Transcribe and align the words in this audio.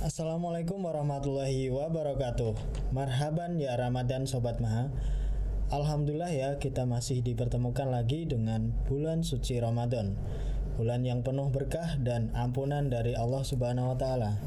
Assalamualaikum 0.00 0.80
warahmatullahi 0.80 1.68
wabarakatuh. 1.68 2.56
Marhaban 2.88 3.60
ya 3.60 3.76
Ramadan 3.76 4.24
Sobat 4.24 4.56
Maha. 4.56 4.88
Alhamdulillah 5.68 6.32
ya 6.32 6.50
kita 6.56 6.88
masih 6.88 7.20
dipertemukan 7.20 7.84
lagi 7.84 8.24
dengan 8.24 8.72
bulan 8.88 9.20
suci 9.20 9.60
Ramadan. 9.60 10.16
Bulan 10.80 11.04
yang 11.04 11.20
penuh 11.20 11.52
berkah 11.52 12.00
dan 12.00 12.32
ampunan 12.32 12.88
dari 12.88 13.12
Allah 13.12 13.44
Subhanahu 13.44 13.92
wa 13.92 13.96
taala. 14.00 14.40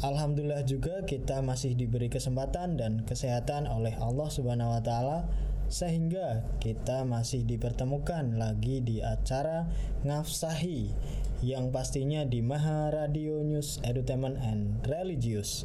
Alhamdulillah 0.00 0.64
juga 0.64 1.04
kita 1.04 1.44
masih 1.44 1.76
diberi 1.76 2.08
kesempatan 2.08 2.80
dan 2.80 3.04
kesehatan 3.04 3.68
oleh 3.68 3.92
Allah 4.00 4.32
Subhanahu 4.32 4.72
wa 4.72 4.80
taala 4.80 5.28
sehingga 5.68 6.48
kita 6.64 7.04
masih 7.04 7.44
dipertemukan 7.44 8.40
lagi 8.40 8.80
di 8.80 9.04
acara 9.04 9.68
Ngafsahi 10.08 10.96
yang 11.40 11.72
pastinya 11.72 12.28
di 12.28 12.44
Maha 12.44 12.92
Radio 12.92 13.40
News 13.40 13.80
Entertainment 13.80 14.36
and 14.44 14.80
Religious. 14.84 15.64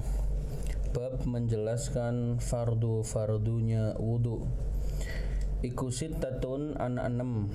Bab 0.90 1.22
menjelaskan 1.22 2.42
fardu-fardunya 2.42 3.94
wudu. 3.94 4.42
Iku 5.62 5.94
sittatun 5.94 6.74
ana 6.82 7.06
enam. 7.06 7.46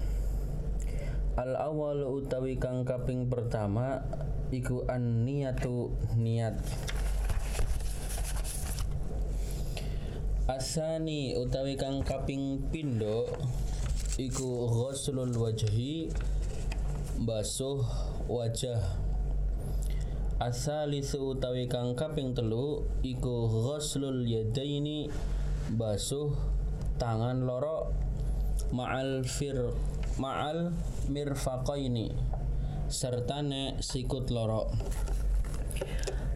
Al 1.35 1.59
awal 1.59 2.07
utawi 2.07 2.55
kang 2.55 2.87
kaping 2.87 3.27
pertama 3.27 4.07
iku 4.55 4.87
an 4.87 5.27
niyatu 5.27 5.91
niat. 6.15 6.55
Asani 10.47 11.35
utawi 11.35 11.75
kang 11.75 12.07
kaping 12.07 12.71
pindo 12.71 13.27
iku 14.15 14.63
ghuslul 14.71 15.35
wajhi 15.35 16.07
basuh 17.23 17.79
wajah. 18.27 18.83
Asalisu 20.35 21.31
utawi 21.31 21.71
kang 21.71 21.95
kaping 21.95 22.35
telu 22.35 22.83
iku 22.99 23.47
ghuslul 23.47 24.27
yadaini 24.27 25.07
basuh 25.79 26.35
tangan 26.99 27.47
loro 27.47 27.95
ma'al 28.75 29.23
fir 29.23 29.71
ma'al 30.19 30.75
mirfaqaini 31.07 32.11
sertane 32.91 33.79
sikut 33.79 34.27
loro. 34.27 34.67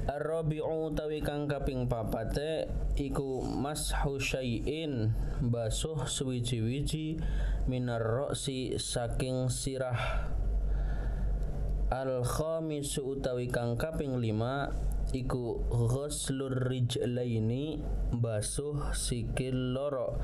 Ar-rabi'u 0.10 0.96
tawi 0.96 1.20
kang 1.20 1.52
kaping 1.52 1.92
papate 1.92 2.72
iku 2.96 3.44
mashu 3.44 4.16
syai'in 4.16 5.12
basuh 5.44 6.08
suwiji-wiji 6.08 7.20
minar 7.68 8.02
roksi 8.02 8.80
saking 8.80 9.52
sirah 9.52 10.39
Al 11.90 12.22
khamisu 12.22 13.18
utawi 13.18 13.50
kang 13.50 13.74
kaping 13.74 14.22
lima 14.22 14.70
iku 15.10 15.58
ghuslur 15.74 16.70
rijlaini 16.70 17.82
basuh 18.14 18.94
sikil 18.94 19.74
loro 19.74 20.22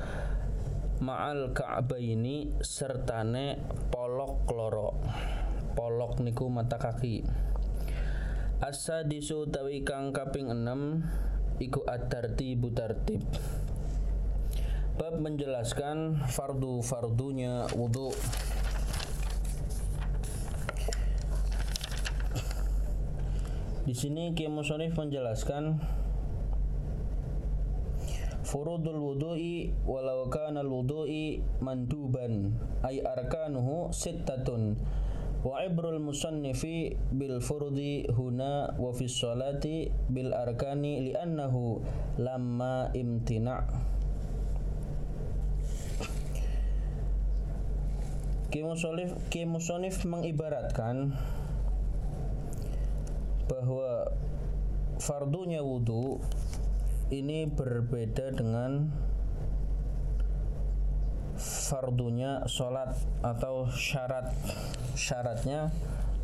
ma'al 1.02 1.50
ka'baini 1.50 2.62
sertane 2.62 3.58
polok 3.90 4.46
loro. 4.54 4.94
Polok 5.74 6.22
niku 6.22 6.46
mata 6.46 6.78
kaki. 6.78 7.26
Asadisu 8.62 9.50
utawi 9.50 9.82
kang 9.82 10.14
kaping 10.14 10.48
enam 10.48 11.02
iku 11.60 11.84
at-tartibu 11.84 12.72
tartib 12.72 13.20
Bab 14.96 15.20
menjelaskan 15.20 16.24
fardu-fardunya 16.24 17.68
wudu 17.76 18.16
Di 23.86 23.94
sini 23.94 24.34
Kiai 24.34 24.50
Musonif 24.50 24.98
menjelaskan 24.98 25.78
Furudul 28.42 28.98
wudu'i 28.98 29.70
walau 29.86 30.26
kana 30.26 30.62
al-wudu'i 30.62 31.38
manduban 31.62 32.54
ay 32.82 33.02
arkanuhu 33.02 33.90
sittatun 33.90 34.78
wa 35.46 35.62
ibrul 35.62 35.98
musannifi 36.02 36.98
bil 37.14 37.38
furdi 37.38 38.06
huna 38.10 38.74
wa 38.74 38.90
fi 38.90 39.06
sholati 39.06 39.90
bil 40.10 40.30
arkani 40.34 41.10
li'annahu 41.10 41.82
lamma 42.18 42.90
imtina' 42.94 43.66
Kimusonif, 48.46 49.10
Kimusonif 49.26 50.06
mengibaratkan 50.06 51.18
bahwa 53.46 54.10
fardunya 54.98 55.62
wudhu 55.62 56.18
ini 57.14 57.46
berbeda 57.46 58.34
dengan 58.34 58.90
fardunya 61.38 62.42
sholat 62.50 62.96
atau 63.22 63.70
syarat 63.70 64.34
syaratnya 64.98 65.70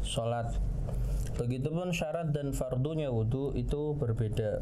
sholat. 0.03 0.57
Begitupun 1.39 1.95
syarat 1.95 2.35
dan 2.35 2.53
fardunya 2.53 3.09
wudhu 3.09 3.55
itu 3.55 3.95
berbeda. 3.97 4.61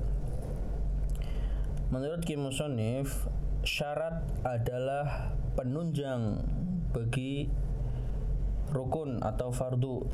Menurut 1.90 2.22
Kim 2.22 2.46
Musonif 2.46 3.26
syarat 3.66 4.22
adalah 4.46 5.34
penunjang 5.58 6.38
bagi 6.94 7.50
rukun 8.70 9.18
atau 9.18 9.50
fardu 9.50 10.06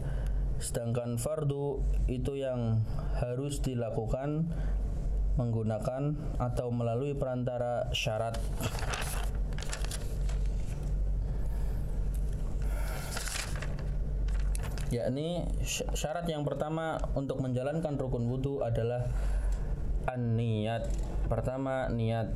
sedangkan 0.57 1.21
fardu 1.21 1.85
itu 2.09 2.41
yang 2.41 2.81
harus 3.21 3.61
dilakukan 3.61 4.49
menggunakan 5.37 6.17
atau 6.41 6.73
melalui 6.73 7.13
perantara 7.13 7.93
syarat. 7.93 8.41
Yakni 14.87 15.45
syarat 15.67 16.25
yang 16.31 16.47
pertama 16.47 16.97
untuk 17.19 17.43
menjalankan 17.43 17.99
rukun 18.01 18.31
wudhu 18.31 18.65
adalah 18.65 19.11
an-niyat. 20.09 20.89
Pertama 21.27 21.91
niat 21.91 22.31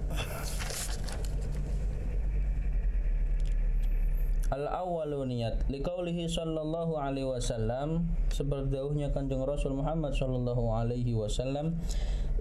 Al 4.51 4.67
awalu 4.67 5.31
niat 5.31 5.63
liqaulihi 5.71 6.27
sallallahu 6.27 6.99
alaihi 6.99 7.23
wasallam 7.23 8.11
seperti 8.35 8.75
dawuhnya 8.75 9.15
Kanjeng 9.15 9.47
Rasul 9.47 9.79
Muhammad 9.79 10.11
sallallahu 10.11 10.75
alaihi 10.75 11.15
wasallam 11.15 11.79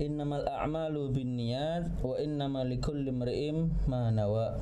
innamal 0.02 0.42
a'malu 0.42 1.14
binniyat 1.14 2.02
wa 2.02 2.18
innamal 2.18 2.66
likulli 2.66 3.14
imri'in 3.14 3.70
ma 3.86 4.10
nawa. 4.10 4.58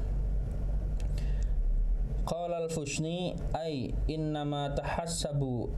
Qala 2.27 2.67
al-Fushni 2.67 3.39
ay 3.55 3.95
innama 4.11 4.75
tahassabu 4.75 5.71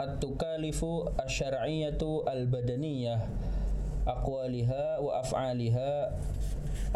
at-tukalifu 0.00 1.12
asy-syar'iyyatu 1.20 2.24
al-badaniyah 2.24 3.20
aqwaliha 4.08 5.04
wa 5.04 5.20
af'aliha 5.20 5.92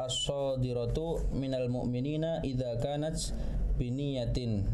as-sadiratu 0.01 1.29
minal 1.37 1.69
mu'minina 1.69 2.41
idza 2.41 2.81
kanat 2.81 3.37
biniyatin. 3.77 4.65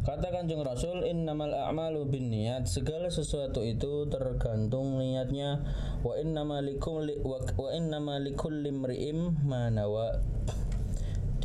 Kata 0.00 0.32
Kanjeng 0.32 0.64
Rasul 0.64 1.04
innamal 1.06 1.52
a'malu 1.52 2.08
binniyat. 2.08 2.66
Segala 2.66 3.12
sesuatu 3.12 3.60
itu 3.62 4.08
tergantung 4.08 4.98
niatnya. 4.98 5.60
Wa 6.00 6.16
innama 6.16 6.64
likum 6.64 7.04
wa, 7.20 7.38
wa 7.38 7.68
innama 7.70 8.16
likulli 8.16 8.72
imri'im 8.72 9.44
ma 9.44 9.68
nawa. 9.68 10.18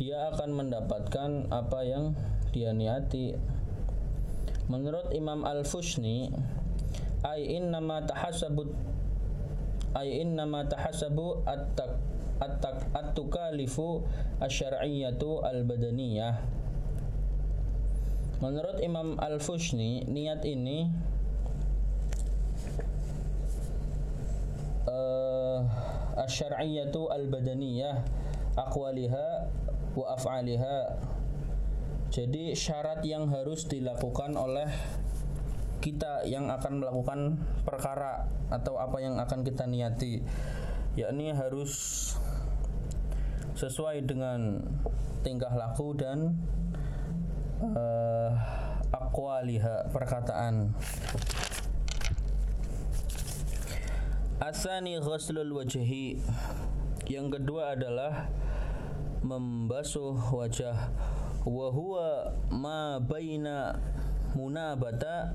Dia 0.00 0.32
akan 0.32 0.50
mendapatkan 0.56 1.52
apa 1.52 1.80
yang 1.84 2.16
dia 2.50 2.72
niati. 2.72 3.36
Menurut 4.66 5.12
Imam 5.12 5.46
Al-Fushni 5.46 6.32
ay 7.22 7.60
innama 7.60 8.02
tahasabut 8.02 8.72
ay 9.96 10.20
innama 10.20 10.66
tahasabu 10.66 11.40
at-tak 11.48 11.96
at-tukalifu 12.40 14.04
asy-syar'iyyatu 14.40 15.40
al-badaniyah. 15.44 16.34
Menurut 18.36 18.76
Imam 18.84 19.16
Al-Fushni 19.16 20.04
niat 20.04 20.44
ini 20.44 20.92
uh, 24.84 25.64
asy-syar'iyyatu 26.20 27.08
al-badaniyah 27.08 28.04
aqwaliha 28.56 29.28
wa 29.96 30.04
af'aliha. 30.16 31.00
Jadi 32.12 32.52
syarat 32.56 33.04
yang 33.04 33.28
harus 33.28 33.68
dilakukan 33.68 34.36
oleh 34.36 34.68
kita 35.84 36.24
yang 36.24 36.48
akan 36.48 36.82
melakukan 36.82 37.40
perkara 37.62 38.26
atau 38.48 38.80
apa 38.80 39.00
yang 39.00 39.16
akan 39.20 39.44
kita 39.44 39.64
niati. 39.68 40.24
Yakni 40.96 41.32
harus 41.36 41.72
sesuai 43.56 44.04
dengan 44.04 44.60
tingkah 45.24 45.50
laku 45.56 45.96
dan 45.96 46.36
uh, 47.64 48.30
akwaliha 48.92 49.88
perkataan. 49.88 50.76
Asani 54.36 55.00
ghuslul 55.00 55.56
wajhi. 55.56 56.20
Yang 57.08 57.40
kedua 57.40 57.72
adalah 57.72 58.28
membasuh 59.24 60.20
wajah. 60.36 60.92
Wa 61.46 61.68
huwa 61.72 62.36
ma 62.52 63.00
baina 63.00 63.80
munabata 64.36 65.32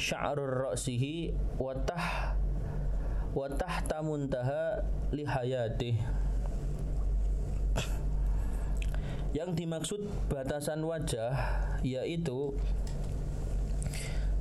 sya'rur 0.00 0.72
ra'sihi 0.72 1.36
wa 1.60 1.76
tah 1.84 2.32
wa 3.36 3.46
tahta 3.50 4.00
muntaha 4.00 4.80
lihayatih 5.12 6.19
Yang 9.30 9.50
dimaksud 9.62 10.00
batasan 10.26 10.82
wajah 10.82 11.32
yaitu 11.86 12.50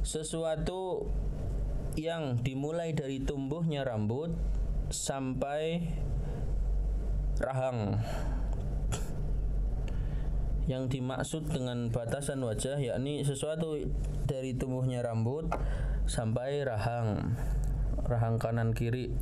sesuatu 0.02 1.06
yang 1.94 2.42
dimulai 2.42 2.98
dari 2.98 3.22
tumbuhnya 3.22 3.86
rambut 3.86 4.34
sampai 4.90 5.86
rahang. 7.38 8.02
Yang 10.66 10.84
dimaksud 10.98 11.50
dengan 11.50 11.90
batasan 11.90 12.42
wajah 12.46 12.78
yakni 12.78 13.22
sesuatu 13.26 13.78
dari 14.30 14.54
tumbuhnya 14.58 15.02
rambut 15.02 15.50
sampai 16.10 16.66
rahang. 16.66 17.38
Rahang 18.06 18.42
kanan 18.42 18.74
kiri. 18.74 19.14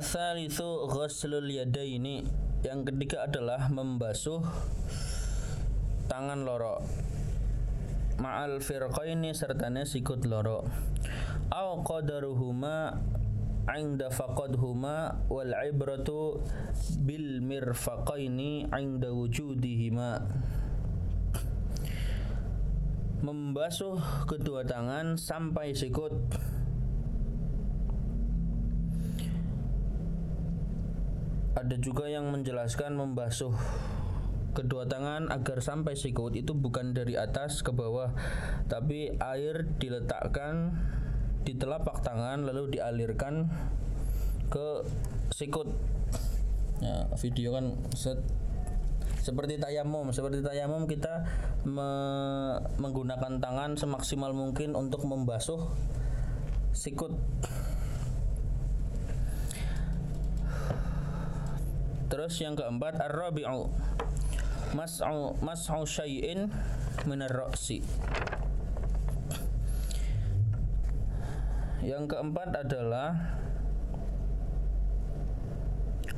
Asalisu 0.00 0.88
ghuslul 0.88 1.60
yadaini. 1.60 2.24
Yang 2.64 2.88
ketiga 2.88 3.28
adalah 3.28 3.68
membasuh 3.68 4.40
tangan 6.08 6.40
loro 6.40 6.80
Ma'al 8.16 8.64
firqaini 8.64 9.36
sertane 9.36 9.84
sikut 9.84 10.24
loro 10.24 10.64
Au 11.52 11.84
qadaruhuma 11.84 12.96
inda 13.76 14.08
faqadhuma 14.08 15.20
wal 15.28 15.52
ibratu 15.68 16.40
bil 17.04 17.44
mirfaqaini 17.44 18.72
inda 18.72 19.12
wujudihima. 19.12 20.24
Membasuh 23.20 24.00
kedua 24.24 24.64
tangan 24.64 25.20
sampai 25.20 25.76
sikut 25.76 26.16
ada 31.60 31.76
juga 31.76 32.08
yang 32.08 32.32
menjelaskan 32.32 32.96
membasuh 32.96 33.52
kedua 34.50 34.88
tangan 34.88 35.30
agar 35.30 35.62
sampai 35.62 35.94
sikut 35.94 36.34
itu 36.34 36.56
bukan 36.56 36.90
dari 36.90 37.14
atas 37.14 37.62
ke 37.62 37.70
bawah 37.70 38.10
tapi 38.66 39.14
air 39.14 39.62
diletakkan 39.78 40.74
di 41.46 41.54
telapak 41.56 42.02
tangan 42.04 42.44
lalu 42.44 42.76
dialirkan 42.76 43.48
ke 44.50 44.84
sikut. 45.32 45.70
Ya, 46.80 47.06
video 47.20 47.52
kan 47.54 47.76
set 47.92 48.16
seperti 49.20 49.60
tayamum 49.60 50.08
seperti 50.16 50.40
tayamum 50.40 50.88
kita 50.88 51.28
me 51.68 51.90
menggunakan 52.80 53.36
tangan 53.36 53.76
semaksimal 53.76 54.32
mungkin 54.32 54.72
untuk 54.72 55.04
membasuh 55.04 55.68
sikut 56.72 57.12
Terus 62.10 62.34
yang 62.42 62.58
keempat 62.58 62.98
ar-rabi'u 62.98 63.70
mas'u 64.74 65.38
mas'u 65.38 65.86
syai'in 65.86 66.50
min 67.06 67.18
ar-ra'si. 67.22 67.78
Yang 71.86 72.04
keempat 72.10 72.66
adalah 72.66 73.14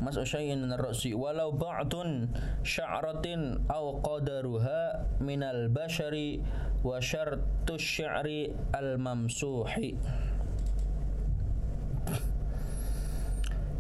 mas'u 0.01 0.25
syai'in 0.25 0.65
min 0.65 0.73
ar-ra'si 0.73 1.13
walau 1.13 1.53
ba'dun 1.53 2.33
sya'ratin 2.65 3.61
aw 3.69 4.01
qadaruha 4.01 5.07
min 5.21 5.45
al-bashari 5.45 6.41
wa 6.81 6.99
syartu 7.05 7.77
sya'ri 7.77 8.49
al-mamsuhi. 8.73 9.95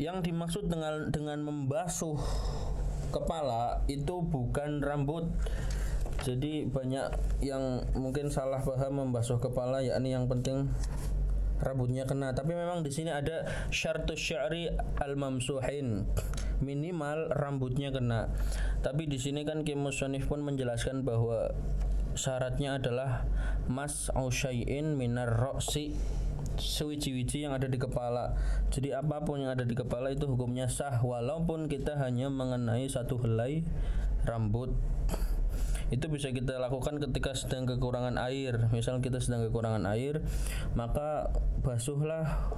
Yang 0.02 0.18
dimaksud 0.18 0.66
dengan 0.66 1.14
dengan 1.14 1.38
membasuh 1.46 2.18
kepala 3.14 3.86
itu 3.86 4.18
bukan 4.26 4.82
rambut. 4.82 5.30
Jadi 6.26 6.66
banyak 6.66 7.38
yang 7.42 7.86
mungkin 7.94 8.30
salah 8.30 8.62
paham 8.62 9.06
membasuh 9.06 9.38
kepala 9.38 9.82
yakni 9.82 10.10
yang 10.10 10.26
penting 10.26 10.70
rambutnya 11.62 12.02
kena. 12.02 12.34
Tapi 12.34 12.58
memang 12.58 12.82
di 12.82 12.90
sini 12.90 13.14
ada 13.14 13.46
syartus 13.70 14.18
sya'ri 14.18 14.74
al 14.98 15.14
mamsuhin 15.14 16.02
minimal 16.58 17.30
rambutnya 17.30 17.94
kena. 17.94 18.30
Tapi 18.82 19.06
di 19.06 19.18
sini 19.22 19.46
kan 19.46 19.62
Kim 19.62 19.86
Musonif 19.86 20.26
pun 20.26 20.42
menjelaskan 20.42 21.06
bahwa 21.06 21.54
syaratnya 22.18 22.76
adalah 22.76 23.24
mas 23.70 24.10
au 24.12 24.28
syai'in 24.28 24.98
minar 24.98 25.30
roksi 25.32 25.94
sewiji-wiji 26.56 27.44
yang 27.44 27.52
ada 27.56 27.68
di 27.68 27.78
kepala. 27.80 28.36
Jadi 28.72 28.92
apa 28.92 29.22
pun 29.24 29.40
yang 29.40 29.52
ada 29.52 29.64
di 29.64 29.76
kepala 29.76 30.12
itu 30.12 30.28
hukumnya 30.28 30.68
sah 30.68 31.00
walaupun 31.00 31.68
kita 31.68 31.96
hanya 32.00 32.28
mengenai 32.28 32.88
satu 32.88 33.20
helai 33.22 33.64
rambut. 34.24 34.72
Itu 35.92 36.08
bisa 36.08 36.32
kita 36.32 36.56
lakukan 36.56 37.04
ketika 37.04 37.36
sedang 37.36 37.68
kekurangan 37.68 38.16
air. 38.16 38.72
Misal 38.72 39.04
kita 39.04 39.20
sedang 39.20 39.44
kekurangan 39.44 39.84
air, 39.92 40.24
maka 40.72 41.28
basuhlah 41.60 42.48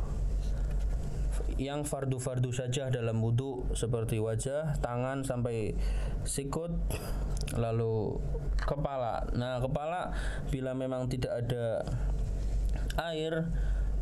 yang 1.58 1.82
fardu-fardu 1.82 2.50
saja 2.54 2.90
dalam 2.94 3.18
wudhu 3.18 3.66
seperti 3.74 4.22
wajah, 4.22 4.78
tangan 4.78 5.26
sampai 5.26 5.74
sikut, 6.22 6.70
lalu 7.58 8.22
kepala. 8.58 9.26
Nah, 9.34 9.58
kepala 9.58 10.14
bila 10.50 10.70
memang 10.74 11.10
tidak 11.10 11.42
ada 11.42 11.82
air 13.10 13.50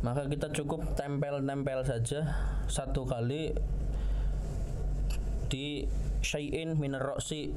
maka 0.03 0.27
kita 0.27 0.51
cukup 0.51 0.93
tempel-tempel 0.99 1.79
saja. 1.87 2.27
Satu 2.67 3.07
kali 3.07 3.55
di 5.47 5.87
syai'in 6.19 6.75
minar 6.75 7.03
roksi 7.15 7.55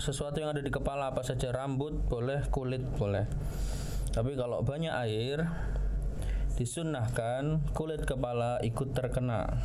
sesuatu 0.00 0.40
yang 0.40 0.56
ada 0.56 0.64
di 0.64 0.72
kepala 0.72 1.12
apa 1.12 1.20
saja 1.20 1.52
rambut 1.52 1.92
boleh 2.08 2.48
kulit 2.48 2.82
boleh. 2.96 3.28
Tapi 4.16 4.32
kalau 4.34 4.64
banyak 4.64 4.92
air 4.92 5.44
disunnahkan 6.54 7.60
kulit 7.74 8.06
kepala 8.06 8.62
ikut 8.62 8.94
terkena 8.94 9.58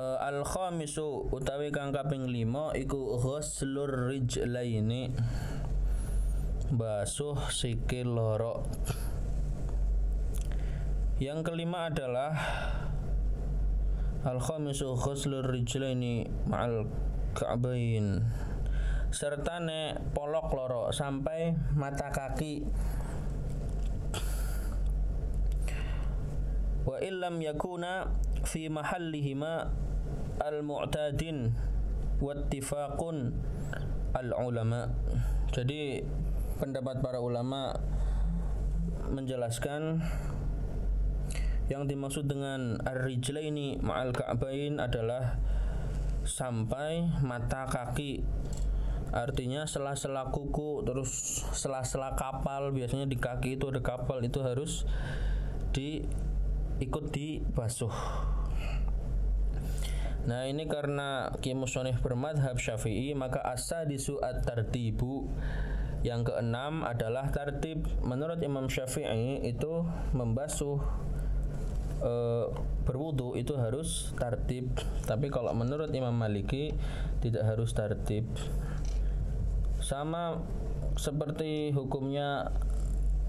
uh, 0.00 0.16
al 0.16 0.40
khamisu 0.40 1.28
utawi 1.28 1.68
kang 1.68 1.92
kaping 1.92 2.24
5 2.24 2.80
iku 2.80 3.20
ghuslur 3.20 4.08
rijlaini. 4.08 5.12
Basuh 6.70 7.50
sikil 7.52 8.14
loro. 8.14 8.64
Yang 11.20 11.52
kelima 11.52 11.92
adalah 11.92 12.32
al 14.24 14.40
khamisu 14.40 14.96
ghuslur 14.96 15.44
rijlaini 15.44 16.24
ma'al 16.48 16.88
ka'bain. 17.36 18.24
Serta 19.10 19.58
ne 19.58 19.98
polok 20.14 20.48
loro 20.54 20.82
sampai 20.94 21.52
mata 21.74 22.08
kaki. 22.08 22.62
Wa 26.86 26.96
illam 27.02 27.42
yakuna 27.42 28.08
fi 28.46 28.70
mahallihima 28.70 29.68
al-mu'tadin 30.40 31.52
wattifaqun 32.20 33.32
al-ulama. 34.16 34.90
Jadi 35.52 36.00
pendapat 36.60 37.00
para 37.00 37.18
ulama 37.20 37.72
menjelaskan 39.10 40.04
yang 41.70 41.86
dimaksud 41.86 42.26
dengan 42.26 42.82
ar-rijlaini 42.82 43.78
ma'al 43.78 44.10
ka'bain 44.10 44.82
adalah 44.82 45.38
sampai 46.26 47.06
mata 47.22 47.64
kaki 47.70 48.26
artinya 49.10 49.66
sela-sela 49.66 50.30
kuku 50.30 50.86
terus 50.86 51.42
sela-sela 51.54 52.14
kapal 52.14 52.70
biasanya 52.70 53.10
di 53.10 53.18
kaki 53.18 53.58
itu 53.58 53.70
ada 53.70 53.82
kapal 53.82 54.22
itu 54.22 54.38
harus 54.38 54.86
di 55.74 56.06
ikut 56.78 57.10
dibasuh 57.10 57.90
Nah 60.28 60.44
ini 60.44 60.68
karena 60.68 61.32
Kimusonif 61.40 62.04
bermadhab 62.04 62.60
syafi'i 62.60 63.16
Maka 63.16 63.40
asa 63.40 63.88
disuat 63.88 64.44
tartibu 64.44 65.32
Yang 66.00 66.32
keenam 66.32 66.80
adalah 66.84 67.28
tartib. 67.28 67.84
Menurut 68.00 68.40
Imam 68.40 68.72
Syafi'i 68.72 69.44
itu 69.44 69.84
membasuh 70.16 70.80
e, 72.00 72.12
berwudu 72.88 73.36
itu 73.36 73.52
harus 73.60 74.16
tartib. 74.16 74.72
Tapi 75.04 75.28
kalau 75.28 75.52
menurut 75.52 75.92
Imam 75.92 76.16
Maliki 76.16 76.72
tidak 77.20 77.44
harus 77.44 77.76
tartib. 77.76 78.24
Sama 79.84 80.40
seperti 80.96 81.72
hukumnya 81.76 82.48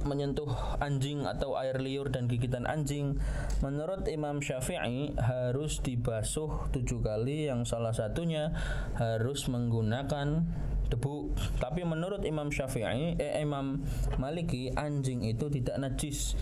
menyentuh 0.04 0.50
anjing 0.82 1.24
atau 1.26 1.56
air 1.58 1.78
liur 1.80 2.10
dan 2.10 2.26
gigitan 2.26 2.66
anjing 2.70 3.20
menurut 3.62 4.06
Imam 4.10 4.42
Syafi'i 4.42 5.14
harus 5.18 5.80
dibasuh 5.80 6.70
tujuh 6.74 7.00
kali. 7.02 7.50
Yang 7.52 7.74
salah 7.74 7.94
satunya 7.94 8.54
harus 8.98 9.48
menggunakan 9.48 10.46
debu. 10.92 11.32
Tapi 11.58 11.82
menurut 11.88 12.22
Imam 12.28 12.52
Syafi'i 12.52 13.16
eh, 13.16 13.40
Imam 13.40 13.82
Maliki 14.20 14.74
anjing 14.76 15.24
itu 15.24 15.48
tidak 15.48 15.80
najis 15.80 16.36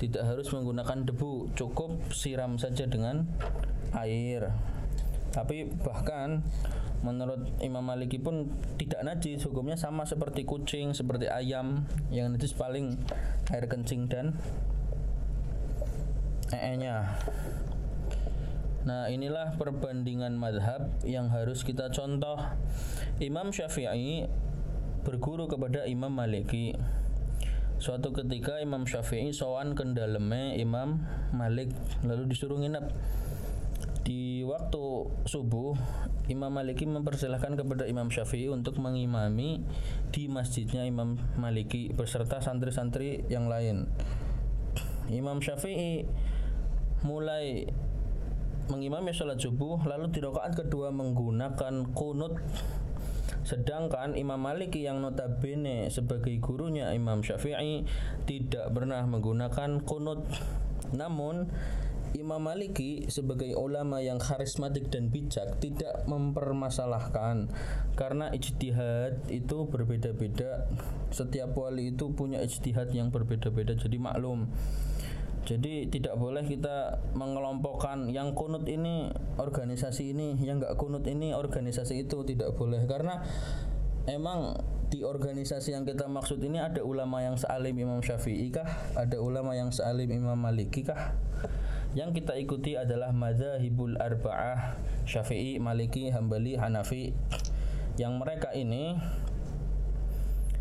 tidak 0.00 0.24
harus 0.24 0.48
menggunakan 0.48 1.04
debu. 1.04 1.52
Cukup 1.52 2.00
siram 2.08 2.56
saja 2.56 2.88
dengan 2.88 3.28
air. 3.92 4.48
Tapi 5.30 5.68
bahkan 5.84 6.42
menurut 7.00 7.48
Imam 7.64 7.80
Maliki 7.80 8.20
pun 8.20 8.52
tidak 8.76 9.00
najis 9.00 9.44
hukumnya 9.48 9.76
sama 9.76 10.04
seperti 10.04 10.44
kucing 10.44 10.92
seperti 10.92 11.32
ayam 11.32 11.88
yang 12.12 12.32
najis 12.32 12.52
paling 12.52 13.00
air 13.48 13.64
kencing 13.64 14.04
dan 14.08 14.36
ee-nya 16.52 17.16
nah 18.84 19.08
inilah 19.12 19.56
perbandingan 19.60 20.40
madhab 20.40 20.88
yang 21.04 21.28
harus 21.28 21.60
kita 21.68 21.92
contoh. 21.92 22.40
Imam 23.20 23.52
Syafi'i 23.52 24.24
berguru 25.04 25.44
kepada 25.44 25.84
Imam 25.84 26.08
Maliki. 26.08 26.72
Suatu 27.76 28.12
ketika 28.12 28.60
Imam 28.60 28.88
Syafi'i 28.88 29.32
sowan 29.32 29.76
kendaleme 29.76 30.56
Imam 30.56 31.04
Malik 31.32 31.72
lalu 32.04 32.32
disuruh 32.32 32.60
nginep 32.60 32.92
di 34.02 34.42
waktu 34.46 34.84
subuh 35.28 35.76
Imam 36.30 36.54
Maliki 36.54 36.86
mempersilahkan 36.86 37.58
kepada 37.58 37.84
Imam 37.90 38.08
Syafi'i 38.08 38.46
untuk 38.46 38.78
mengimami 38.78 39.60
di 40.14 40.30
masjidnya 40.30 40.86
Imam 40.86 41.18
Maliki 41.36 41.90
beserta 41.90 42.38
santri-santri 42.38 43.26
yang 43.26 43.50
lain. 43.50 43.90
Imam 45.10 45.42
Syafi'i 45.42 46.06
mulai 47.02 47.66
mengimami 48.70 49.10
sholat 49.10 49.42
subuh 49.42 49.82
lalu 49.82 50.14
di 50.14 50.22
rakaat 50.22 50.54
kedua 50.54 50.94
menggunakan 50.94 51.90
kunut 51.90 52.38
Sedangkan 53.40 54.14
Imam 54.14 54.38
Maliki 54.38 54.84
yang 54.86 55.02
notabene 55.02 55.90
sebagai 55.90 56.30
gurunya 56.38 56.92
Imam 56.94 57.24
Syafi'i 57.24 57.82
tidak 58.28 58.70
pernah 58.70 59.02
menggunakan 59.08 59.82
kunut. 59.82 60.22
Namun 60.94 61.50
Imam 62.18 62.42
Maliki 62.42 63.06
sebagai 63.06 63.54
ulama 63.54 64.02
yang 64.02 64.18
karismatik 64.18 64.90
dan 64.90 65.10
bijak 65.14 65.62
tidak 65.62 66.02
mempermasalahkan 66.10 67.50
karena 67.94 68.34
ijtihad 68.34 69.30
itu 69.30 69.66
berbeda-beda 69.70 70.66
setiap 71.14 71.54
wali 71.54 71.94
itu 71.94 72.10
punya 72.10 72.42
ijtihad 72.42 72.90
yang 72.90 73.14
berbeda-beda 73.14 73.78
jadi 73.78 73.96
maklum 73.98 74.50
jadi 75.46 75.88
tidak 75.88 76.14
boleh 76.20 76.44
kita 76.44 77.00
mengelompokkan 77.16 78.10
yang 78.12 78.36
kunut 78.36 78.66
ini 78.68 79.08
organisasi 79.38 80.12
ini 80.12 80.36
yang 80.42 80.60
enggak 80.60 80.76
kunut 80.76 81.06
ini 81.06 81.32
organisasi 81.32 82.04
itu 82.06 82.26
tidak 82.26 82.54
boleh 82.58 82.84
karena 82.84 83.24
emang 84.10 84.58
di 84.90 85.06
organisasi 85.06 85.70
yang 85.70 85.86
kita 85.86 86.10
maksud 86.10 86.42
ini 86.42 86.58
ada 86.58 86.82
ulama 86.82 87.22
yang 87.22 87.38
sealim 87.38 87.78
Imam 87.78 88.02
Syafi'i 88.02 88.50
kah? 88.50 88.66
Ada 88.98 89.22
ulama 89.22 89.54
yang 89.54 89.70
sealim 89.70 90.10
Imam 90.10 90.34
Maliki 90.34 90.82
kah? 90.82 91.14
Yang 91.90 92.22
kita 92.22 92.38
ikuti 92.38 92.78
adalah 92.78 93.10
madzhabul 93.10 93.98
arba'ah 93.98 94.78
Syafi'i, 95.10 95.58
Maliki, 95.58 96.14
Hambali, 96.14 96.54
Hanafi. 96.54 97.10
Yang 97.98 98.12
mereka 98.14 98.48
ini 98.54 98.94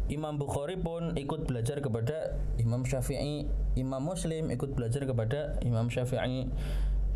Imam 0.10 0.42
Bukhari 0.42 0.74
pun 0.74 1.14
ikut 1.14 1.46
belajar 1.46 1.86
kepada 1.86 2.34
Imam 2.58 2.82
Syafi'i, 2.82 3.46
Imam 3.78 4.02
Muslim 4.02 4.50
ikut 4.50 4.74
belajar 4.74 5.06
kepada 5.06 5.62
Imam 5.62 5.86
Syafi'i. 5.94 6.50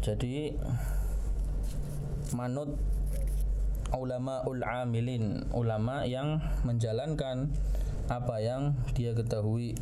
Jadi 0.05 0.53
manut 2.38 2.77
ulama 3.98 4.46
ul 4.46 4.62
amilin, 4.62 5.50
ulama 5.58 6.05
yang 6.05 6.38
menjalankan 6.62 7.50
apa 8.13 8.36
yang 8.46 8.77
dia 8.93 9.17
ketahui 9.17 9.74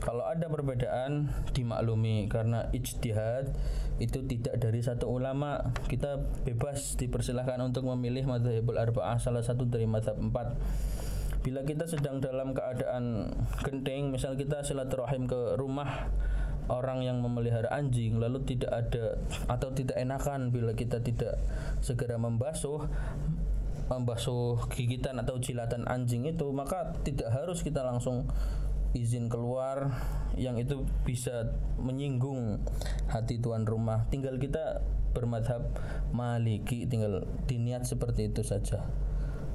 kalau 0.00 0.24
ada 0.24 0.48
perbedaan 0.48 1.28
dimaklumi. 1.52 2.26
Karena 2.26 2.66
ijtihad 2.72 3.52
itu 4.00 4.24
tidak 4.24 4.56
dari 4.56 4.80
satu 4.80 5.06
ulama. 5.06 5.70
Kita 5.86 6.16
bebas 6.42 6.96
dipersilahkan 6.96 7.60
untuk 7.60 7.86
memilih 7.92 8.26
madhabul 8.26 8.80
arba'ah 8.80 9.20
salah 9.20 9.44
satu 9.44 9.68
dari 9.68 9.84
madhab 9.84 10.16
empat. 10.16 10.56
Bila 11.40 11.64
kita 11.64 11.88
sedang 11.88 12.20
dalam 12.20 12.52
keadaan 12.52 13.32
genting 13.64 14.12
misal 14.12 14.36
kita 14.36 14.60
silaturahim 14.60 15.24
ke 15.24 15.56
rumah 15.56 16.12
orang 16.68 17.00
yang 17.00 17.18
memelihara 17.24 17.66
anjing 17.72 18.20
lalu 18.20 18.44
tidak 18.44 18.70
ada 18.70 19.18
atau 19.48 19.72
tidak 19.74 19.96
enakan 19.98 20.52
bila 20.54 20.76
kita 20.76 21.02
tidak 21.02 21.40
segera 21.82 22.20
membasuh 22.20 22.86
membasuh 23.90 24.70
gigitan 24.70 25.18
atau 25.18 25.42
jilatan 25.42 25.82
anjing 25.90 26.22
itu 26.30 26.46
maka 26.54 26.94
tidak 27.02 27.26
harus 27.34 27.66
kita 27.66 27.82
langsung 27.82 28.22
izin 28.90 29.30
keluar 29.30 29.94
yang 30.34 30.58
itu 30.58 30.82
bisa 31.06 31.54
menyinggung 31.78 32.62
hati 33.06 33.38
tuan 33.38 33.66
rumah. 33.66 34.06
Tinggal 34.10 34.38
kita 34.38 34.82
bermadhab 35.10 35.74
maliki 36.14 36.86
tinggal 36.86 37.26
diniat 37.46 37.86
seperti 37.86 38.30
itu 38.30 38.42
saja. 38.46 38.86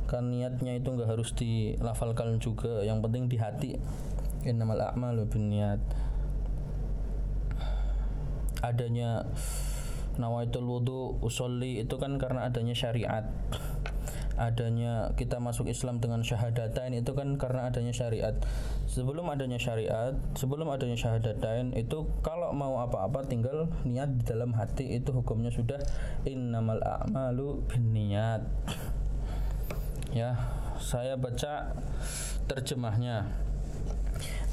Kan 0.06 0.30
niatnya 0.32 0.78
itu 0.78 0.92
nggak 0.92 1.10
harus 1.10 1.34
dilafalkan 1.34 2.38
juga 2.40 2.84
yang 2.84 3.00
penting 3.04 3.28
di 3.32 3.38
hati. 3.40 3.72
Innamal 4.46 4.78
a'malu 4.78 5.26
niat 5.42 5.82
adanya 8.62 9.26
nawaitul 10.18 10.66
wudu 10.66 11.20
usolli 11.22 11.84
itu 11.84 11.96
kan 12.02 12.18
karena 12.18 12.48
adanya 12.48 12.74
syariat 12.74 13.30
adanya 14.36 15.12
kita 15.16 15.40
masuk 15.40 15.72
Islam 15.72 16.04
dengan 16.04 16.22
syahadatain 16.24 16.92
itu 16.96 17.12
kan 17.16 17.40
karena 17.40 17.72
adanya 17.72 17.96
syariat. 17.96 18.36
Sebelum 18.88 19.28
adanya 19.32 19.60
syariat, 19.60 20.14
sebelum 20.36 20.68
adanya 20.72 21.00
syahadatain 21.00 21.72
itu 21.76 22.08
kalau 22.22 22.52
mau 22.52 22.80
apa-apa 22.84 23.24
tinggal 23.28 23.72
niat 23.88 24.12
di 24.20 24.24
dalam 24.28 24.52
hati 24.56 25.00
itu 25.00 25.12
hukumnya 25.16 25.52
sudah 25.52 25.80
innamal 26.28 26.80
a'malu 26.84 27.64
binniyat. 27.68 28.44
Ya, 30.16 30.40
saya 30.80 31.20
baca 31.20 31.76
terjemahnya. 32.48 33.28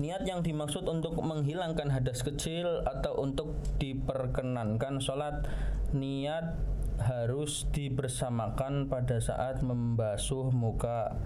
Niat 0.02 0.26
yang 0.26 0.42
dimaksud 0.42 0.88
untuk 0.88 1.14
menghilangkan 1.20 1.86
hadas 1.92 2.26
kecil 2.26 2.82
atau 2.82 3.22
untuk 3.22 3.54
diperkenankan 3.78 4.98
sholat 4.98 5.46
Niat 5.92 6.56
harus 7.02 7.66
dibersamakan 7.74 8.86
pada 8.86 9.18
saat 9.18 9.60
membasuh 9.60 10.54
muka. 10.54 11.18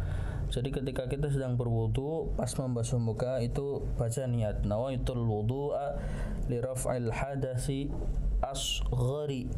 Jadi 0.49 0.71
ketika 0.71 1.11
kita 1.11 1.29
sedang 1.29 1.59
berwudu 1.59 2.33
pas 2.39 2.49
membasuh 2.55 3.03
muka 3.03 3.43
itu 3.43 3.83
baca 3.99 4.25
niat 4.31 4.63
nawaitul 4.63 5.27
wudu'a 5.27 5.99
li 6.47 6.63
raf'il 6.63 7.11
hadasi 7.11 7.91
asghari 8.41 9.51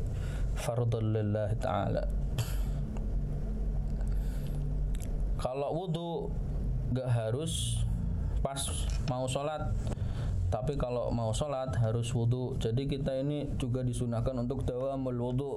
fardhan 0.56 1.12
lillahi 1.14 1.56
ta'ala. 1.60 2.04
Kalau 5.38 5.70
wudu 5.70 6.34
gak 6.90 7.10
harus 7.12 7.84
pas 8.40 8.58
mau 9.12 9.28
sholat 9.28 9.70
tapi 10.48 10.80
kalau 10.80 11.12
mau 11.12 11.28
sholat 11.36 11.76
harus 11.76 12.08
wudhu 12.16 12.56
jadi 12.56 12.88
kita 12.88 13.20
ini 13.20 13.52
juga 13.60 13.84
disunahkan 13.84 14.32
untuk 14.40 14.64
dawamul 14.64 15.20
wudhu 15.20 15.52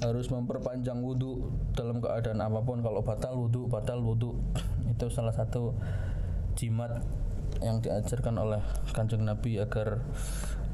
harus 0.00 0.32
memperpanjang 0.32 1.04
wudhu 1.04 1.52
dalam 1.76 2.00
keadaan 2.00 2.40
apa 2.40 2.60
pun. 2.64 2.80
Kalau 2.80 3.04
batal 3.04 3.36
wudhu 3.36 3.68
batal 3.68 4.00
wudhu 4.00 4.36
itu 4.88 5.06
salah 5.12 5.32
satu 5.32 5.76
jimat 6.56 7.04
yang 7.60 7.80
diajarkan 7.84 8.40
oleh 8.40 8.62
kanjeng 8.96 9.24
Nabi 9.24 9.60
agar 9.60 10.00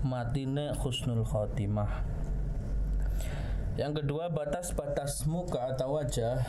matine 0.06 0.70
khusnul 0.78 1.26
khotimah. 1.26 2.06
Yang 3.76 4.02
kedua 4.02 4.32
batas-batas 4.32 5.28
muka 5.28 5.74
atau 5.74 6.00
wajah. 6.00 6.40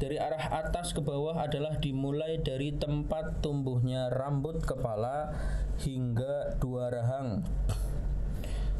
Dari 0.00 0.16
arah 0.16 0.64
atas 0.64 0.96
ke 0.96 1.04
bawah 1.04 1.44
adalah 1.44 1.76
dimulai 1.76 2.40
dari 2.40 2.72
tempat 2.72 3.44
tumbuhnya 3.44 4.08
rambut 4.08 4.64
kepala 4.64 5.36
hingga 5.84 6.56
dua 6.56 6.88
rahang. 6.88 7.44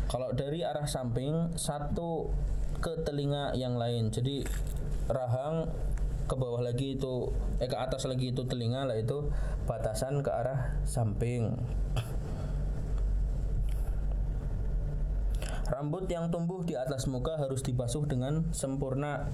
Kalau 0.09 0.33
dari 0.33 0.65
arah 0.65 0.89
samping 0.89 1.53
satu 1.61 2.33
ke 2.81 3.05
telinga 3.05 3.53
yang 3.55 3.77
lain. 3.77 4.09
Jadi 4.09 4.43
rahang 5.07 5.69
ke 6.25 6.35
bawah 6.39 6.63
lagi 6.63 6.95
itu 6.95 7.29
eh 7.59 7.67
ke 7.67 7.75
atas 7.75 8.07
lagi 8.07 8.31
itu 8.31 8.47
telinga 8.47 8.87
lah 8.87 8.95
itu 8.95 9.29
batasan 9.69 10.25
ke 10.25 10.31
arah 10.33 10.81
samping. 10.89 11.59
Rambut 15.71 16.11
yang 16.11 16.35
tumbuh 16.35 16.67
di 16.67 16.75
atas 16.75 17.07
muka 17.07 17.39
harus 17.39 17.63
dibasuh 17.63 18.03
dengan 18.03 18.51
sempurna. 18.51 19.31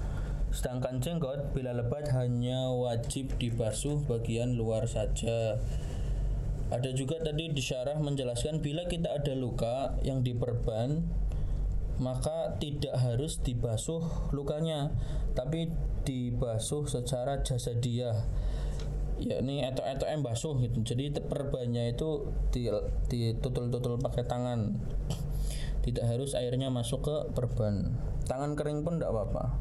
Sedangkan 0.53 1.01
jenggot 1.01 1.51
bila 1.51 1.73
lebat 1.73 2.13
hanya 2.13 2.69
wajib 2.71 3.35
dibasuh 3.41 4.05
bagian 4.05 4.53
luar 4.53 4.85
saja. 4.85 5.57
Ada 6.67 6.93
juga 6.93 7.17
tadi 7.23 7.49
disyarah 7.49 7.97
menjelaskan 7.97 8.61
bila 8.61 8.85
kita 8.85 9.17
ada 9.17 9.33
luka 9.33 9.97
yang 10.05 10.21
diperban 10.21 11.03
maka 11.97 12.57
tidak 12.61 12.93
harus 12.97 13.41
dibasuh 13.41 14.29
lukanya 14.29 14.93
tapi 15.33 15.73
dibasuh 16.05 16.85
secara 16.87 17.41
jasadiah. 17.41 18.15
Yakni 19.17 19.65
etok-etok 19.65 20.09
basuh 20.21 20.55
gitu. 20.61 20.93
Jadi 20.93 21.09
perbannya 21.25 21.89
itu 21.89 22.29
ditutul-tutul 23.09 23.97
pakai 23.97 24.29
tangan. 24.29 24.77
Tidak 25.81 26.05
harus 26.05 26.37
airnya 26.37 26.69
masuk 26.69 27.01
ke 27.01 27.15
perban. 27.33 27.97
Tangan 28.29 28.53
kering 28.53 28.85
pun 28.85 29.01
tidak 29.01 29.17
apa-apa. 29.17 29.57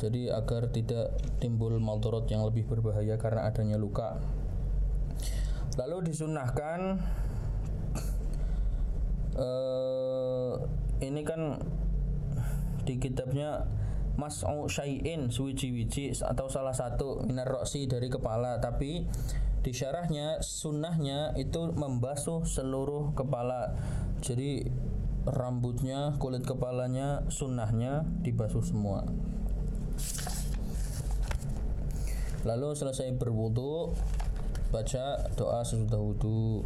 Jadi 0.00 0.32
agar 0.32 0.72
tidak 0.72 1.12
timbul 1.44 1.76
maldorot 1.76 2.24
yang 2.32 2.40
lebih 2.48 2.64
berbahaya 2.64 3.20
karena 3.20 3.44
adanya 3.44 3.76
luka. 3.76 4.16
Lalu 5.76 6.08
disunahkan 6.08 7.04
uh, 9.36 10.56
ini 11.00 11.24
kan 11.24 11.60
di 12.84 12.96
kitabnya 12.96 13.64
mas'u 14.20 14.68
syai'in 14.68 15.32
suwiji-wiji 15.32 16.12
atau 16.20 16.46
salah 16.52 16.76
satu 16.76 17.24
minar 17.24 17.48
dari 17.64 18.08
kepala. 18.12 18.60
Tapi 18.60 19.08
di 19.60 19.72
syarahnya 19.72 20.40
sunnahnya 20.40 21.36
itu 21.36 21.72
membasuh 21.72 22.44
seluruh 22.44 23.12
kepala. 23.16 23.76
Jadi 24.20 24.64
rambutnya 25.24 26.16
kulit 26.16 26.44
kepalanya 26.44 27.24
sunnahnya 27.28 28.04
dibasuh 28.24 28.64
semua. 28.64 29.04
Lalu 32.48 32.72
selesai 32.72 33.20
berwudu 33.20 33.92
baca 34.72 35.28
doa 35.36 35.60
sesudah 35.60 36.00
wudu 36.00 36.64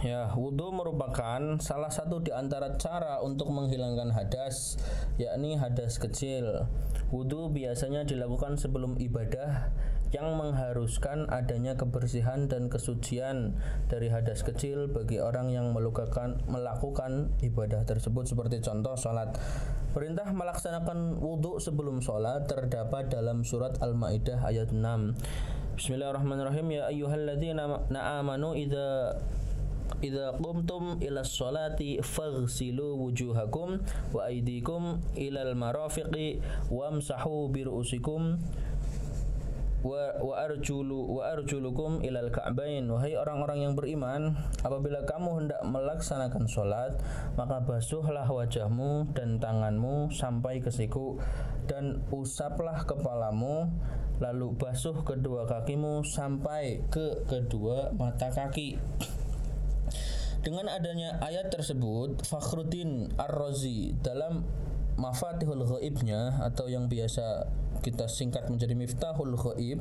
Ya, 0.00 0.32
wudhu 0.32 0.72
merupakan 0.72 1.60
salah 1.60 1.92
satu 1.92 2.24
di 2.24 2.32
antara 2.32 2.72
cara 2.80 3.20
untuk 3.20 3.52
menghilangkan 3.52 4.08
hadas, 4.16 4.80
yakni 5.20 5.60
hadas 5.60 6.00
kecil. 6.00 6.64
Wudhu 7.12 7.52
biasanya 7.52 8.08
dilakukan 8.08 8.56
sebelum 8.56 8.96
ibadah 8.96 9.68
yang 10.08 10.40
mengharuskan 10.40 11.28
adanya 11.28 11.76
kebersihan 11.76 12.48
dan 12.48 12.72
kesucian 12.72 13.60
dari 13.92 14.08
hadas 14.08 14.40
kecil 14.40 14.88
bagi 14.88 15.20
orang 15.20 15.52
yang 15.52 15.76
melakukan, 15.76 16.40
melakukan 16.48 17.36
ibadah 17.44 17.84
tersebut 17.84 18.24
seperti 18.24 18.64
contoh 18.64 18.96
sholat. 18.96 19.36
Perintah 19.92 20.32
melaksanakan 20.32 21.20
wudhu 21.20 21.60
sebelum 21.60 22.00
sholat 22.00 22.48
terdapat 22.48 23.12
dalam 23.12 23.44
surat 23.44 23.76
Al-Ma'idah 23.84 24.48
ayat 24.48 24.72
6. 24.72 24.80
Bismillahirrahmanirrahim 25.76 26.66
ya 26.72 26.88
ayyuhalladzina 26.88 27.92
na'amanu 27.92 28.56
idza 28.56 29.16
idza 30.00 30.36
qumtum 30.40 30.96
ila 31.00 31.20
sholati 31.24 32.00
faghsilu 32.00 32.96
wujuhakum 32.96 33.80
wa 34.12 34.20
aydikum 34.26 35.00
ilal 35.16 35.52
marafiqi 35.52 36.40
wamsahu 36.72 37.52
bi 37.52 37.64
ru'usikum 37.68 38.40
wa, 39.80 40.12
wa 40.20 40.34
arjulu 40.44 41.20
wa 41.20 41.32
arjulukum 41.32 42.04
ilal 42.04 42.28
ka'bain 42.28 42.84
wahai 42.84 43.16
orang-orang 43.16 43.64
yang 43.64 43.72
beriman 43.72 44.36
apabila 44.60 45.04
kamu 45.08 45.44
hendak 45.44 45.60
melaksanakan 45.64 46.44
sholat 46.44 46.92
maka 47.40 47.64
basuhlah 47.64 48.28
wajahmu 48.28 49.08
dan 49.16 49.40
tanganmu 49.40 50.12
sampai 50.12 50.60
ke 50.60 50.68
siku 50.68 51.16
dan 51.64 52.04
usaplah 52.12 52.84
kepalamu 52.84 53.72
lalu 54.20 54.52
basuh 54.52 55.00
kedua 55.00 55.48
kakimu 55.48 56.04
sampai 56.04 56.84
ke 56.92 57.24
kedua 57.24 57.88
mata 57.96 58.28
kaki 58.28 58.76
Dengan 60.40 60.72
adanya 60.72 61.20
ayat 61.20 61.52
tersebut, 61.52 62.24
Fakhruddin 62.24 63.12
Ar-Razi 63.20 63.92
dalam 64.00 64.40
Mafatihul 64.96 65.64
Ghaibnya 65.64 66.40
atau 66.44 66.68
yang 66.68 66.88
biasa 66.88 67.48
kita 67.80 68.04
singkat 68.08 68.48
menjadi 68.52 68.76
Miftahul 68.76 69.32
Ghaib 69.36 69.80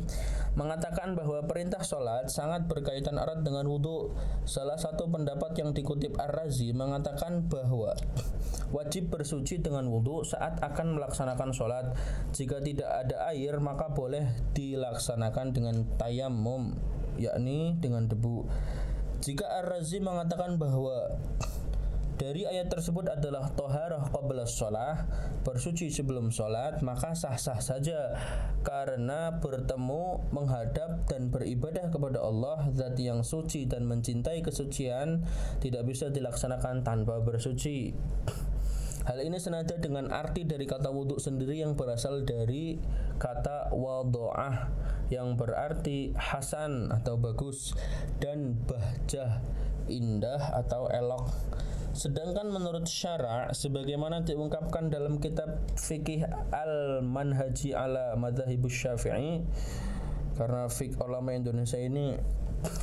mengatakan 0.55 1.19
bahwa 1.19 1.43
perintah 1.43 1.83
sholat 1.83 2.31
sangat 2.31 2.67
berkaitan 2.71 3.19
erat 3.19 3.43
dengan 3.43 3.67
wudhu. 3.67 4.15
Salah 4.47 4.79
satu 4.79 5.11
pendapat 5.11 5.55
yang 5.59 5.75
dikutip 5.75 6.15
Ar-Razi 6.15 6.71
mengatakan 6.71 7.47
bahwa 7.51 7.95
wajib 8.71 9.11
bersuci 9.11 9.59
dengan 9.59 9.91
wudhu 9.91 10.23
saat 10.23 10.59
akan 10.63 10.95
melaksanakan 10.95 11.51
sholat. 11.51 11.91
Jika 12.31 12.63
tidak 12.63 12.87
ada 12.87 13.31
air 13.35 13.59
maka 13.59 13.91
boleh 13.91 14.27
dilaksanakan 14.55 15.51
dengan 15.51 15.83
tayamum 15.99 16.75
yakni 17.19 17.75
dengan 17.83 18.07
debu. 18.07 18.47
Jika 19.19 19.45
Ar-Razi 19.63 19.99
mengatakan 19.99 20.55
bahwa 20.55 21.19
dari 22.19 22.43
ayat 22.43 22.67
tersebut 22.67 23.07
adalah 23.07 23.47
toharah 23.55 24.11
qabla 24.11 24.43
sholat 24.43 25.07
bersuci 25.47 25.87
sebelum 25.87 26.27
sholat 26.35 26.83
maka 26.83 27.15
sah-sah 27.15 27.63
saja. 27.63 28.15
Karena 28.59 29.39
bertemu 29.39 30.27
menghadap 30.35 31.07
dan 31.07 31.31
beribadah 31.31 31.87
kepada 31.87 32.19
Allah 32.19 32.67
zat 32.75 32.99
yang 32.99 33.23
suci 33.23 33.67
dan 33.71 33.87
mencintai 33.87 34.43
kesucian 34.43 35.23
tidak 35.63 35.87
bisa 35.87 36.11
dilaksanakan 36.11 36.83
tanpa 36.83 37.23
bersuci 37.23 37.95
Hal 39.07 39.19
ini 39.23 39.39
senada 39.39 39.79
dengan 39.79 40.11
arti 40.11 40.43
dari 40.43 40.67
kata 40.67 40.91
wudhu 40.91 41.19
sendiri 41.19 41.63
yang 41.63 41.79
berasal 41.79 42.27
dari 42.27 42.75
kata 43.15 43.71
wado'ah 43.71 44.67
yang 45.09 45.39
berarti 45.39 46.11
hasan 46.13 46.91
atau 46.91 47.15
bagus 47.15 47.73
dan 48.19 48.59
bahjah 48.67 49.39
indah 49.89 50.53
atau 50.63 50.91
elok. 50.91 51.31
Sedangkan 51.89 52.53
menurut 52.53 52.85
syara 52.85 53.49
sebagaimana 53.49 54.21
diungkapkan 54.21 54.93
dalam 54.93 55.17
kitab 55.17 55.57
fikih 55.73 56.21
Al-Manhaji 56.53 57.73
ala 57.73 58.13
Madzhabus 58.13 58.71
Syafi'i 58.71 59.41
karena 60.37 60.69
fik 60.71 60.95
ulama 61.01 61.35
Indonesia 61.35 61.75
ini 61.75 62.15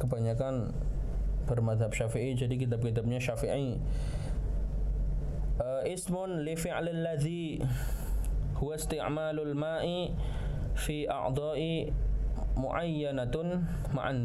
kebanyakan 0.02 0.74
bermadhab 1.46 1.94
Syafi'i 1.94 2.34
jadi 2.34 2.52
kitab-kitabnya 2.58 3.22
Syafi'i. 3.22 3.78
Uh, 5.56 5.80
ismun 5.88 6.44
li 6.44 6.52
fi'lil 6.52 7.00
ladzi 7.00 7.64
huwa 8.60 8.76
isti'malul 8.76 9.56
ma'i 9.56 10.12
fi 10.76 11.08
a'dha'i 11.08 11.88
muayyanatun 12.60 13.64
ma'an 13.96 14.20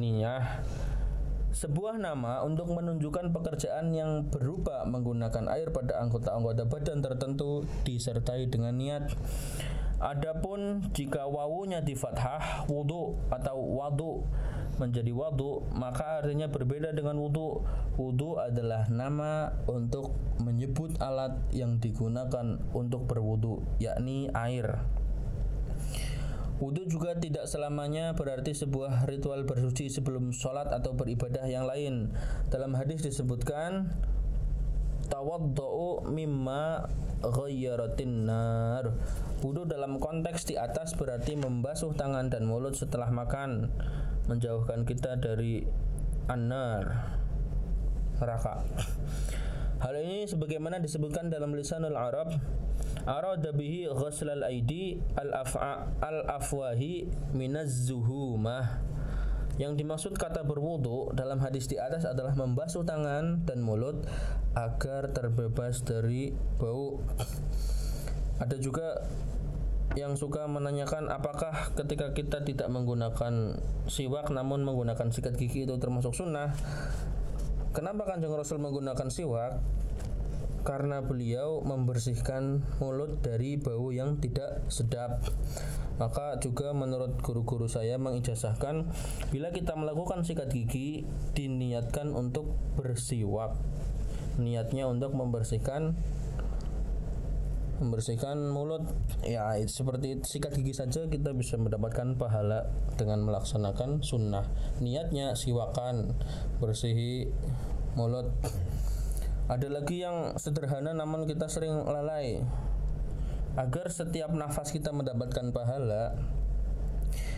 sebuah 1.51 1.99
nama 1.99 2.43
untuk 2.47 2.71
menunjukkan 2.71 3.35
pekerjaan 3.35 3.91
yang 3.91 4.27
berupa 4.31 4.87
menggunakan 4.87 5.51
air 5.51 5.71
pada 5.71 5.99
anggota-anggota 5.99 6.63
badan 6.67 7.03
tertentu 7.03 7.67
disertai 7.83 8.47
dengan 8.47 8.75
niat. 8.79 9.11
Adapun 10.01 10.81
jika 10.95 11.29
wawunya 11.29 11.83
di 11.83 11.93
fathah 11.93 12.65
wudu 12.65 13.19
atau 13.29 13.55
wadu 13.77 14.25
menjadi 14.77 15.11
wadu 15.11 15.65
maka 15.75 16.23
artinya 16.23 16.47
berbeda 16.47 16.93
dengan 16.95 17.17
wudu. 17.17 17.65
Wudu 17.99 18.39
adalah 18.39 18.87
nama 18.87 19.51
untuk 19.67 20.15
menyebut 20.39 20.95
alat 21.03 21.35
yang 21.51 21.81
digunakan 21.81 22.59
untuk 22.71 23.09
berwudu 23.09 23.59
yakni 23.81 24.31
air. 24.31 24.79
Wudhu 26.61 26.85
juga 26.85 27.17
tidak 27.17 27.49
selamanya 27.49 28.13
berarti 28.13 28.53
sebuah 28.53 29.09
ritual 29.09 29.49
bersuci 29.49 29.89
sebelum 29.89 30.29
sholat 30.29 30.69
atau 30.69 30.93
beribadah 30.93 31.49
yang 31.49 31.65
lain. 31.65 32.13
Dalam 32.53 32.77
hadis 32.77 33.01
disebutkan 33.01 33.89
tawaddu'u 35.09 36.05
mimma 36.05 36.85
ghayyaratin 37.25 38.29
nar. 38.29 38.93
Wudhu 39.41 39.65
dalam 39.65 39.97
konteks 39.97 40.45
di 40.45 40.55
atas 40.57 40.93
berarti 40.93 41.33
membasuh 41.33 41.97
tangan 41.97 42.29
dan 42.29 42.45
mulut 42.45 42.77
setelah 42.77 43.09
makan, 43.09 43.73
menjauhkan 44.31 44.87
kita 44.87 45.19
dari 45.19 45.67
anar 46.31 47.11
neraka. 48.15 48.63
Hal 49.83 49.97
ini 49.99 50.29
sebagaimana 50.29 50.79
disebutkan 50.79 51.27
dalam 51.27 51.51
lisanul 51.51 51.99
Arab 51.99 52.31
arada 53.03 53.51
bihi 53.51 53.89
ghuslal 53.91 54.45
al 54.45 55.29
af'a 55.33 55.89
al 55.99 56.19
afwahi 56.29 57.09
minaz 57.33 57.89
zuhumah 57.89 58.91
yang 59.59 59.75
dimaksud 59.75 60.15
kata 60.15 60.47
berwudu 60.47 61.11
dalam 61.11 61.41
hadis 61.43 61.67
di 61.67 61.75
atas 61.75 62.07
adalah 62.07 62.33
membasuh 62.37 62.87
tangan 62.87 63.43
dan 63.43 63.59
mulut 63.59 64.07
agar 64.55 65.11
terbebas 65.11 65.83
dari 65.83 66.31
bau. 66.57 67.03
Ada 68.41 68.57
juga 68.57 69.05
yang 69.99 70.15
suka 70.15 70.47
menanyakan 70.47 71.11
apakah 71.11 71.75
ketika 71.75 72.15
kita 72.15 72.43
tidak 72.47 72.71
menggunakan 72.71 73.59
siwak 73.91 74.31
namun 74.31 74.63
menggunakan 74.63 75.11
sikat 75.11 75.35
gigi 75.35 75.67
itu 75.67 75.75
termasuk 75.77 76.15
sunnah. 76.15 76.55
Kenapa 77.71 78.03
Kanjeng 78.03 78.35
Rasul 78.35 78.59
menggunakan 78.59 79.07
siwak? 79.07 79.59
karena 80.61 81.01
beliau 81.01 81.65
membersihkan 81.65 82.61
mulut 82.77 83.21
dari 83.25 83.57
bau 83.57 83.89
yang 83.89 84.21
tidak 84.21 84.61
sedap. 84.69 85.25
Maka 85.97 86.41
juga 86.41 86.73
menurut 86.73 87.21
guru-guru 87.21 87.69
saya 87.69 88.01
mengijazahkan 88.01 88.89
bila 89.29 89.53
kita 89.53 89.77
melakukan 89.77 90.25
sikat 90.25 90.49
gigi 90.49 91.05
diniatkan 91.37 92.13
untuk 92.13 92.57
bersiwak. 92.77 93.57
Niatnya 94.41 94.89
untuk 94.89 95.13
membersihkan 95.13 95.93
membersihkan 97.81 98.37
mulut. 98.53 98.85
Ya 99.25 99.57
seperti 99.65 100.21
sikat 100.21 100.53
gigi 100.55 100.77
saja 100.77 101.09
kita 101.09 101.33
bisa 101.33 101.57
mendapatkan 101.57 102.15
pahala 102.15 102.69
dengan 102.95 103.25
melaksanakan 103.25 104.05
sunnah. 104.05 104.45
Niatnya 104.77 105.33
siwakan 105.33 106.13
bersihi 106.61 107.27
mulut. 107.97 108.29
Ada 109.51 109.67
lagi 109.67 109.99
yang 109.99 110.37
sederhana 110.39 110.95
namun 110.95 111.27
kita 111.27 111.49
sering 111.51 111.73
lalai. 111.83 112.39
Agar 113.59 113.91
setiap 113.91 114.31
nafas 114.31 114.71
kita 114.71 114.95
mendapatkan 114.95 115.51
pahala, 115.51 116.15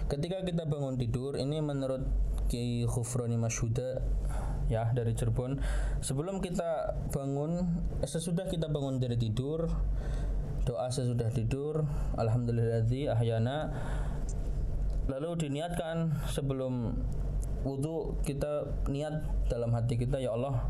ketika 0.05 0.45
kita 0.45 0.69
bangun 0.69 0.93
tidur, 0.93 1.33
ini 1.41 1.57
menurut 1.57 2.05
Kiai 2.45 2.85
Khufroni 2.85 3.33
Mashuda 3.33 3.97
ya 4.69 4.93
dari 4.93 5.17
Cirebon, 5.17 5.57
sebelum 6.05 6.37
kita 6.37 7.01
bangun, 7.09 7.81
sesudah 8.05 8.45
kita 8.45 8.69
bangun 8.69 9.01
dari 9.01 9.17
tidur, 9.17 9.65
doa 10.63 10.87
sesudah 10.87 11.27
tidur, 11.31 11.83
alhamdulillah 12.15 12.83
ahyana. 12.87 13.71
Lalu 15.11 15.47
diniatkan 15.47 16.15
sebelum 16.31 16.95
wudhu 17.67 18.19
kita 18.23 18.67
niat 18.87 19.23
dalam 19.51 19.75
hati 19.75 19.99
kita 19.99 20.19
ya 20.19 20.35
Allah 20.35 20.67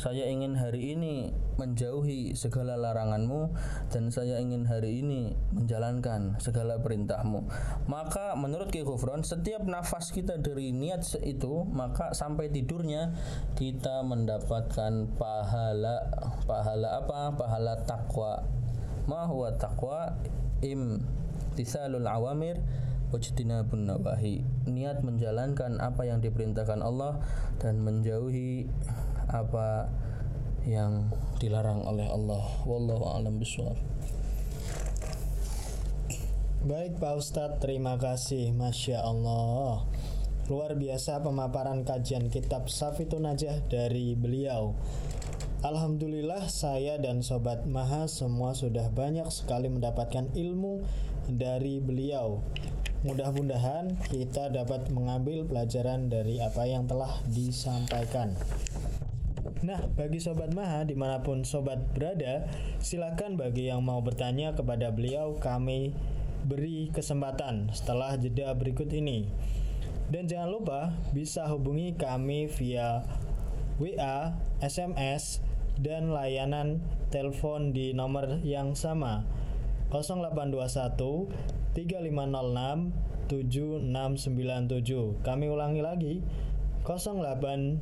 saya 0.00 0.24
ingin 0.32 0.56
hari 0.56 0.96
ini 0.96 1.28
menjauhi 1.60 2.32
segala 2.32 2.80
laranganmu 2.80 3.52
dan 3.92 4.08
saya 4.08 4.40
ingin 4.40 4.64
hari 4.64 5.04
ini 5.04 5.36
menjalankan 5.52 6.40
segala 6.40 6.80
perintahmu. 6.80 7.44
Maka 7.84 8.32
menurut 8.32 8.72
Ki 8.72 8.80
Gufron 8.80 9.20
setiap 9.20 9.60
nafas 9.68 10.08
kita 10.14 10.40
dari 10.40 10.72
niat 10.72 11.04
itu 11.20 11.68
maka 11.68 12.16
sampai 12.16 12.48
tidurnya 12.48 13.12
kita 13.60 14.00
mendapatkan 14.00 15.10
pahala. 15.20 16.08
Pahala 16.48 17.04
apa? 17.04 17.36
Pahala 17.36 17.74
takwa 17.84 18.40
ma 19.10 19.26
huwa 19.26 19.50
takwa 19.58 20.14
im 20.62 21.02
tisalul 21.58 22.06
awamir 22.06 22.62
wajtinabun 23.10 23.90
nawahi. 23.90 24.46
Niat 24.70 25.02
menjalankan 25.02 25.82
apa 25.82 26.06
yang 26.06 26.22
diperintahkan 26.22 26.78
Allah 26.78 27.18
dan 27.58 27.82
menjauhi 27.82 28.70
apa 29.26 29.90
yang 30.62 31.10
dilarang 31.42 31.82
oleh 31.82 32.06
Allah. 32.06 32.46
Wallahu 32.62 33.10
alam 33.10 33.42
bisawab 33.42 33.74
Baik 36.60 37.00
Pak 37.00 37.14
Ustadz, 37.18 37.58
terima 37.58 37.96
kasih. 37.96 38.52
Masya 38.52 39.00
Allah. 39.00 39.88
Luar 40.46 40.76
biasa 40.76 41.24
pemaparan 41.24 41.82
kajian 41.88 42.28
kitab 42.28 42.68
Safitun 42.68 43.24
Najah 43.24 43.64
dari 43.66 44.12
beliau 44.12 44.76
Alhamdulillah 45.60 46.48
saya 46.48 46.96
dan 46.96 47.20
Sobat 47.20 47.68
Maha 47.68 48.08
semua 48.08 48.56
sudah 48.56 48.88
banyak 48.88 49.28
sekali 49.28 49.68
mendapatkan 49.68 50.32
ilmu 50.32 50.80
dari 51.28 51.84
beliau. 51.84 52.40
Mudah-mudahan 53.04 53.92
kita 54.08 54.48
dapat 54.48 54.88
mengambil 54.88 55.44
pelajaran 55.44 56.08
dari 56.08 56.40
apa 56.40 56.64
yang 56.64 56.88
telah 56.88 57.12
disampaikan. 57.28 58.32
Nah, 59.60 59.84
bagi 60.00 60.16
Sobat 60.16 60.56
Maha 60.56 60.88
di 60.88 60.96
mana 60.96 61.20
pun 61.20 61.44
Sobat 61.44 61.92
berada, 61.92 62.48
silakan 62.80 63.36
bagi 63.36 63.68
yang 63.68 63.84
mau 63.84 64.00
bertanya 64.00 64.56
kepada 64.56 64.88
beliau 64.88 65.36
kami 65.36 65.92
beri 66.48 66.88
kesempatan 66.88 67.68
setelah 67.76 68.16
jeda 68.16 68.56
berikut 68.56 68.88
ini. 68.96 69.28
Dan 70.08 70.24
jangan 70.24 70.56
lupa 70.56 70.80
bisa 71.12 71.44
hubungi 71.52 71.92
kami 72.00 72.48
via 72.48 73.04
WA, 73.76 74.32
SMS, 74.64 75.49
dan 75.80 76.12
layanan 76.12 76.84
telepon 77.08 77.72
di 77.72 77.96
nomor 77.96 78.44
yang 78.44 78.76
sama 78.76 79.24
0821 79.90 81.26
3506 81.74 82.92
7697. 83.30 85.22
Kami 85.24 85.46
ulangi 85.48 85.82
lagi 85.82 86.20
0821 86.84 87.80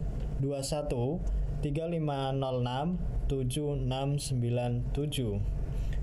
3506 1.64 3.08
7697. 3.28 5.40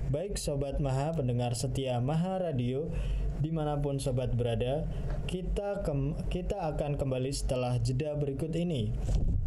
Baik 0.05 0.37
Sobat 0.37 0.77
Maha, 0.77 1.17
pendengar 1.17 1.57
setia 1.57 1.97
Maha 1.97 2.37
Radio, 2.37 2.93
di 3.45 3.53
mana 3.53 3.77
pun 3.77 4.01
sobat 4.01 4.33
berada, 4.33 4.89
kita 5.29 5.85
kem 5.85 6.17
kita 6.33 6.73
akan 6.73 6.97
kembali 6.97 7.29
setelah 7.29 7.77
jeda 7.77 8.17
berikut 8.17 8.49
ini. 8.57 8.89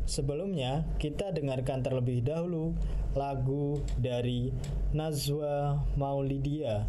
Sebelumnya, 0.06 0.86
kita 1.02 1.34
dengarkan 1.34 1.82
terlebih 1.82 2.22
dahulu 2.22 2.78
lagu 3.18 3.82
dari 3.98 4.54
Nazwa 4.94 5.82
Maulidia, 5.98 6.86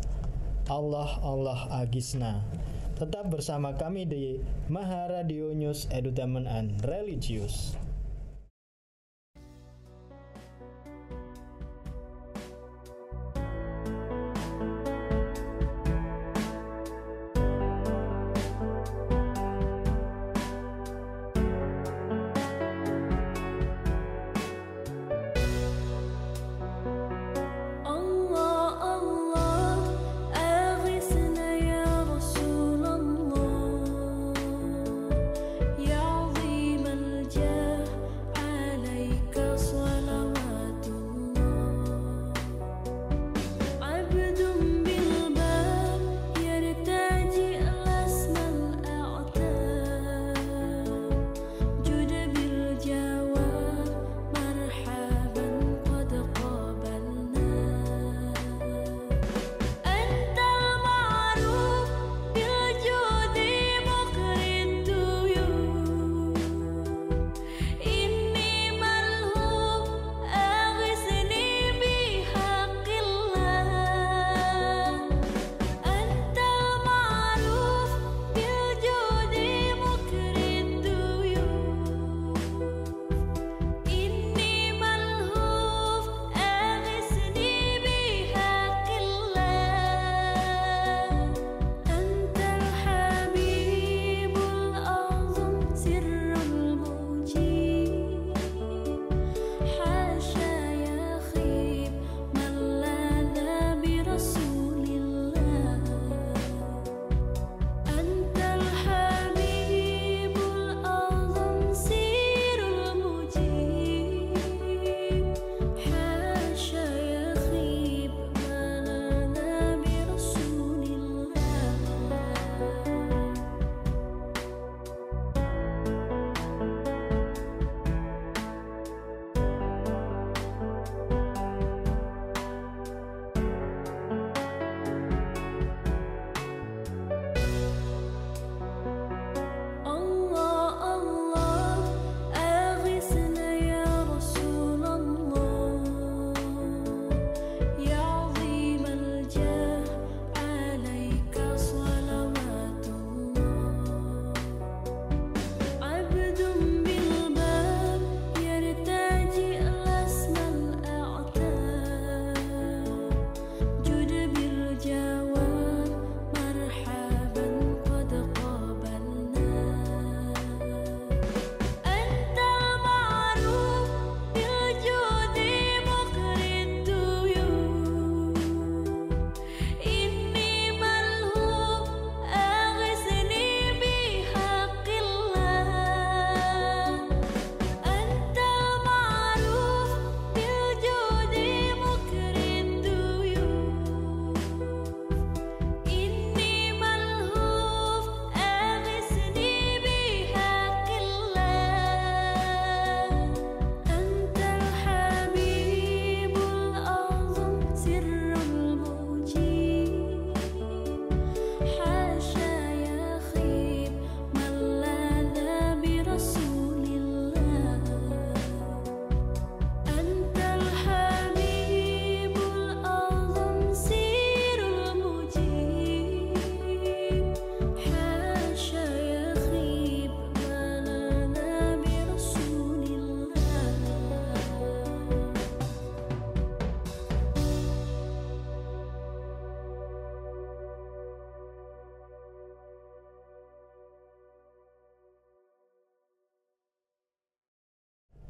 Allah 0.70 1.18
Allah 1.26 1.82
Agisna. 1.82 2.46
Tetap 2.94 3.34
bersama 3.34 3.74
kami 3.74 4.06
di 4.06 4.38
Maharadio 4.70 5.58
News 5.58 5.90
Edutainment 5.90 6.46
and 6.46 6.78
Religious. 6.86 7.74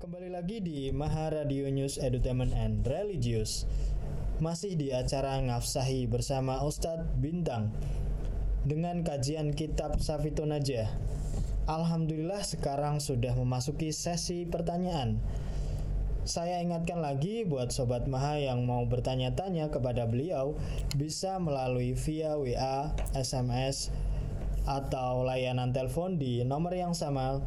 Kembali 0.09 0.33
lagi 0.33 0.57
di 0.57 0.89
Maha 0.89 1.29
Radio 1.29 1.69
News 1.69 2.01
Edutainment 2.01 2.49
and 2.57 2.81
Religious. 2.81 3.69
Masih 4.41 4.73
di 4.73 4.89
acara 4.89 5.37
Ngafsahi 5.37 6.09
bersama 6.09 6.65
Ustadz 6.65 7.13
Bintang. 7.21 7.69
Dengan 8.65 9.05
kajian 9.05 9.53
kitab 9.53 10.01
Safito 10.01 10.49
Najah. 10.49 10.89
Alhamdulillah 11.69 12.41
sekarang 12.41 12.97
sudah 12.97 13.37
memasuki 13.37 13.93
sesi 13.93 14.49
pertanyaan. 14.49 15.21
Saya 16.25 16.57
ingatkan 16.57 17.05
lagi 17.05 17.45
buat 17.45 17.69
Sobat 17.69 18.09
Maha 18.09 18.41
yang 18.41 18.65
mau 18.65 18.89
bertanya-tanya 18.89 19.69
kepada 19.69 20.09
beliau 20.09 20.57
bisa 20.97 21.37
melalui 21.37 21.93
via 21.93 22.33
WA, 22.33 22.97
SMS, 23.13 23.93
atau 24.65 25.21
layanan 25.21 25.69
telepon 25.69 26.17
di 26.17 26.41
nomor 26.41 26.73
yang 26.73 26.97
sama 26.97 27.45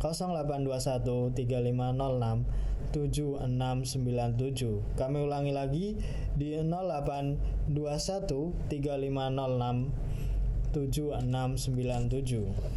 0821 0.00 1.34
3506 1.34 2.46
7697. 2.92 4.82
Kami 4.94 5.18
ulangi 5.26 5.52
lagi 5.52 5.96
di 6.36 6.54
0821 6.60 8.52
3506 8.70 9.90
7697. 10.72 12.76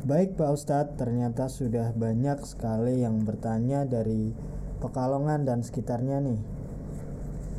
Baik 0.00 0.32
Pak 0.32 0.56
Ustadz, 0.56 0.96
ternyata 0.96 1.52
sudah 1.52 1.92
banyak 1.92 2.40
sekali 2.48 3.04
yang 3.04 3.20
bertanya 3.20 3.84
dari 3.84 4.32
Pekalongan 4.80 5.44
dan 5.44 5.60
sekitarnya 5.60 6.24
nih. 6.24 6.40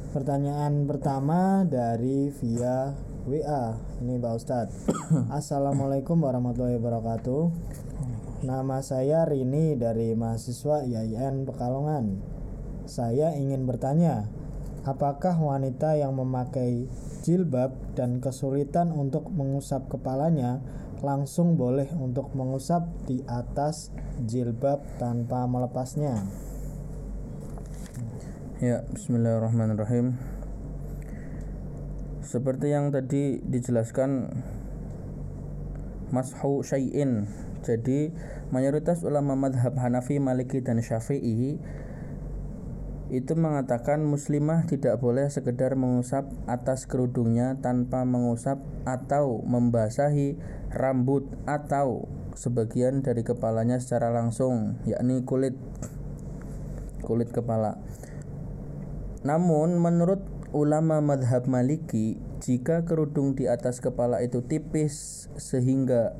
Pertanyaan 0.09 0.89
pertama 0.89 1.61
dari 1.69 2.33
via 2.33 2.97
WA. 3.21 3.77
Ini 4.01 4.17
Pak 4.17 4.33
Ustadz. 4.33 4.89
Assalamualaikum 5.39 6.17
warahmatullahi 6.25 6.81
wabarakatuh. 6.81 7.53
Nama 8.41 8.81
saya 8.81 9.29
Rini 9.29 9.77
dari 9.77 10.17
mahasiswa 10.17 10.81
IAIN 10.81 11.45
Pekalongan. 11.45 12.17
Saya 12.89 13.37
ingin 13.37 13.69
bertanya, 13.69 14.25
apakah 14.89 15.37
wanita 15.37 15.93
yang 15.93 16.17
memakai 16.17 16.89
jilbab 17.21 17.77
dan 17.93 18.17
kesulitan 18.17 18.89
untuk 18.89 19.29
mengusap 19.29 19.85
kepalanya 19.85 20.57
langsung 21.05 21.61
boleh 21.61 21.93
untuk 21.93 22.33
mengusap 22.33 22.89
di 23.05 23.21
atas 23.29 23.93
jilbab 24.25 24.81
tanpa 24.97 25.45
melepasnya? 25.45 26.25
Ya, 28.57 28.81
bismillahirrahmanirrahim. 28.89 30.40
Seperti 32.31 32.71
yang 32.71 32.95
tadi 32.95 33.43
dijelaskan 33.43 34.31
mashu 36.15 36.63
syai'in. 36.63 37.27
Jadi 37.59 38.07
mayoritas 38.55 39.03
ulama 39.03 39.35
madhab 39.35 39.75
Hanafi, 39.75 40.15
Maliki 40.15 40.63
dan 40.63 40.79
Syafi'i 40.79 41.59
itu 43.11 43.33
mengatakan 43.35 44.07
muslimah 44.07 44.63
tidak 44.63 44.95
boleh 45.03 45.27
sekedar 45.27 45.75
mengusap 45.75 46.31
atas 46.47 46.87
kerudungnya 46.87 47.59
tanpa 47.59 48.07
mengusap 48.07 48.63
atau 48.87 49.43
membasahi 49.43 50.39
rambut 50.71 51.27
atau 51.43 52.07
sebagian 52.39 53.03
dari 53.03 53.27
kepalanya 53.27 53.83
secara 53.83 54.15
langsung 54.15 54.79
yakni 54.87 55.27
kulit 55.27 55.59
kulit 57.03 57.35
kepala 57.35 57.75
namun 59.27 59.75
menurut 59.75 60.23
ulama 60.51 60.99
madhab 60.99 61.47
maliki 61.47 62.19
jika 62.43 62.83
kerudung 62.83 63.35
di 63.35 63.47
atas 63.47 63.79
kepala 63.79 64.19
itu 64.19 64.43
tipis 64.43 65.27
sehingga 65.39 66.11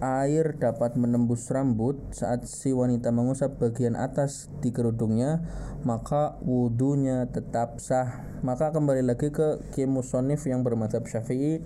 air 0.00 0.56
dapat 0.58 0.96
menembus 1.00 1.48
rambut 1.48 1.96
saat 2.12 2.44
si 2.44 2.74
wanita 2.76 3.08
mengusap 3.14 3.56
bagian 3.56 3.96
atas 3.96 4.52
di 4.60 4.68
kerudungnya 4.74 5.44
maka 5.84 6.40
wudhunya 6.40 7.28
tetap 7.30 7.78
sah. 7.78 8.24
Maka 8.40 8.72
kembali 8.72 9.04
lagi 9.04 9.28
ke 9.32 9.60
kimusonif 9.76 10.48
yang 10.48 10.64
bermadhab 10.64 11.04
syafi'i 11.04 11.60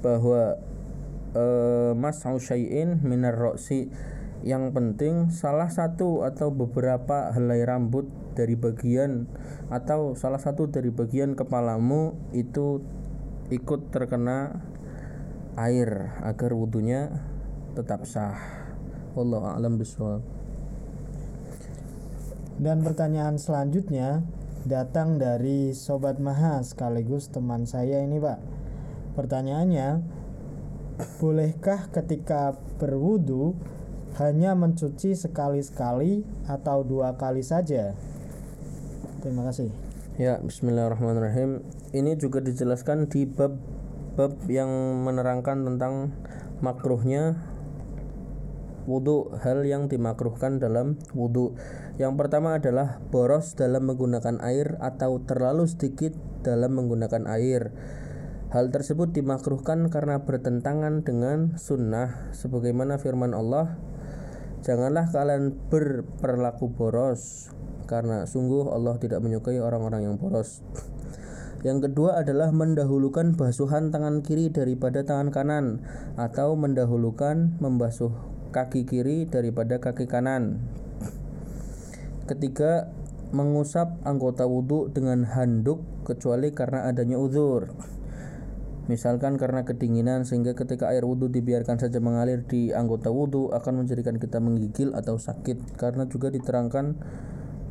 bahwa 0.00 0.58
eh, 1.34 1.92
mas'u 1.94 2.38
minar 3.02 3.34
roksi 3.34 3.90
yang 4.46 4.70
penting 4.70 5.34
salah 5.34 5.66
satu 5.66 6.22
atau 6.22 6.54
beberapa 6.54 7.34
helai 7.34 7.66
rambut 7.66 8.06
dari 8.38 8.54
bagian 8.54 9.26
atau 9.74 10.14
salah 10.14 10.38
satu 10.38 10.70
dari 10.70 10.94
bagian 10.94 11.34
kepalamu 11.34 12.14
itu 12.30 12.78
ikut 13.50 13.90
terkena 13.90 14.62
air 15.58 16.14
agar 16.22 16.54
wudhunya 16.54 17.10
tetap 17.74 18.06
sah. 18.06 18.38
Wallahu 19.18 19.50
a'lam 19.50 19.82
bishawab. 19.82 20.22
Dan 22.62 22.86
pertanyaan 22.86 23.42
selanjutnya 23.42 24.22
datang 24.62 25.18
dari 25.18 25.74
Sobat 25.74 26.22
Maha 26.22 26.62
sekaligus 26.62 27.28
teman 27.34 27.66
saya 27.66 27.98
ini 27.98 28.22
Pak. 28.22 28.38
Pertanyaannya, 29.18 30.00
bolehkah 31.20 31.88
ketika 31.92 32.56
berwudu 32.80 33.56
hanya 34.16 34.56
mencuci 34.56 35.12
sekali-sekali 35.12 36.24
atau 36.48 36.80
dua 36.80 37.20
kali 37.20 37.44
saja? 37.44 37.92
Terima 39.20 39.44
kasih. 39.44 39.68
Ya, 40.16 40.40
bismillahirrahmanirrahim. 40.40 41.60
Ini 41.92 42.16
juga 42.16 42.40
dijelaskan 42.40 43.12
di 43.12 43.28
bab 43.28 43.60
bab 44.16 44.32
yang 44.48 44.72
menerangkan 45.04 45.68
tentang 45.68 46.16
makruhnya 46.64 47.36
wudhu 48.88 49.36
hal 49.44 49.66
yang 49.68 49.92
dimakruhkan 49.92 50.56
dalam 50.56 50.96
wudhu 51.12 51.52
yang 52.00 52.16
pertama 52.16 52.56
adalah 52.56 53.02
boros 53.12 53.52
dalam 53.52 53.84
menggunakan 53.84 54.40
air 54.40 54.80
atau 54.80 55.20
terlalu 55.20 55.68
sedikit 55.68 56.16
dalam 56.46 56.80
menggunakan 56.80 57.28
air 57.28 57.74
hal 58.54 58.72
tersebut 58.72 59.12
dimakruhkan 59.12 59.90
karena 59.92 60.22
bertentangan 60.24 61.02
dengan 61.02 61.58
sunnah 61.60 62.30
sebagaimana 62.32 62.96
firman 62.96 63.34
Allah 63.34 63.76
janganlah 64.64 65.10
kalian 65.10 65.56
berperilaku 65.68 66.72
boros 66.72 67.52
karena 67.90 68.24
sungguh 68.24 68.70
Allah 68.70 68.96
tidak 69.02 69.20
menyukai 69.20 69.60
orang-orang 69.60 70.06
yang 70.06 70.14
boros 70.16 70.62
yang 71.66 71.82
kedua 71.82 72.22
adalah 72.22 72.54
mendahulukan 72.54 73.34
basuhan 73.34 73.90
tangan 73.90 74.22
kiri 74.22 74.54
daripada 74.54 75.02
tangan 75.02 75.34
kanan 75.34 75.82
atau 76.14 76.54
mendahulukan 76.54 77.58
membasuh 77.58 78.14
kaki 78.54 78.86
kiri 78.86 79.26
daripada 79.26 79.82
kaki 79.82 80.06
kanan. 80.06 80.62
Ketiga, 82.30 82.88
mengusap 83.34 83.98
anggota 84.06 84.46
wudhu 84.46 84.94
dengan 84.94 85.26
handuk 85.26 85.82
kecuali 86.06 86.54
karena 86.54 86.86
adanya 86.86 87.18
uzur. 87.18 87.74
Misalkan 88.86 89.34
karena 89.34 89.66
kedinginan 89.66 90.22
sehingga 90.22 90.54
ketika 90.54 90.94
air 90.94 91.02
wudhu 91.02 91.26
dibiarkan 91.26 91.82
saja 91.82 91.98
mengalir 91.98 92.46
di 92.46 92.70
anggota 92.70 93.10
wudhu 93.10 93.50
akan 93.50 93.82
menjadikan 93.82 94.22
kita 94.22 94.38
menggigil 94.38 94.94
atau 94.94 95.18
sakit 95.18 95.74
karena 95.74 96.06
juga 96.06 96.30
diterangkan 96.30 96.94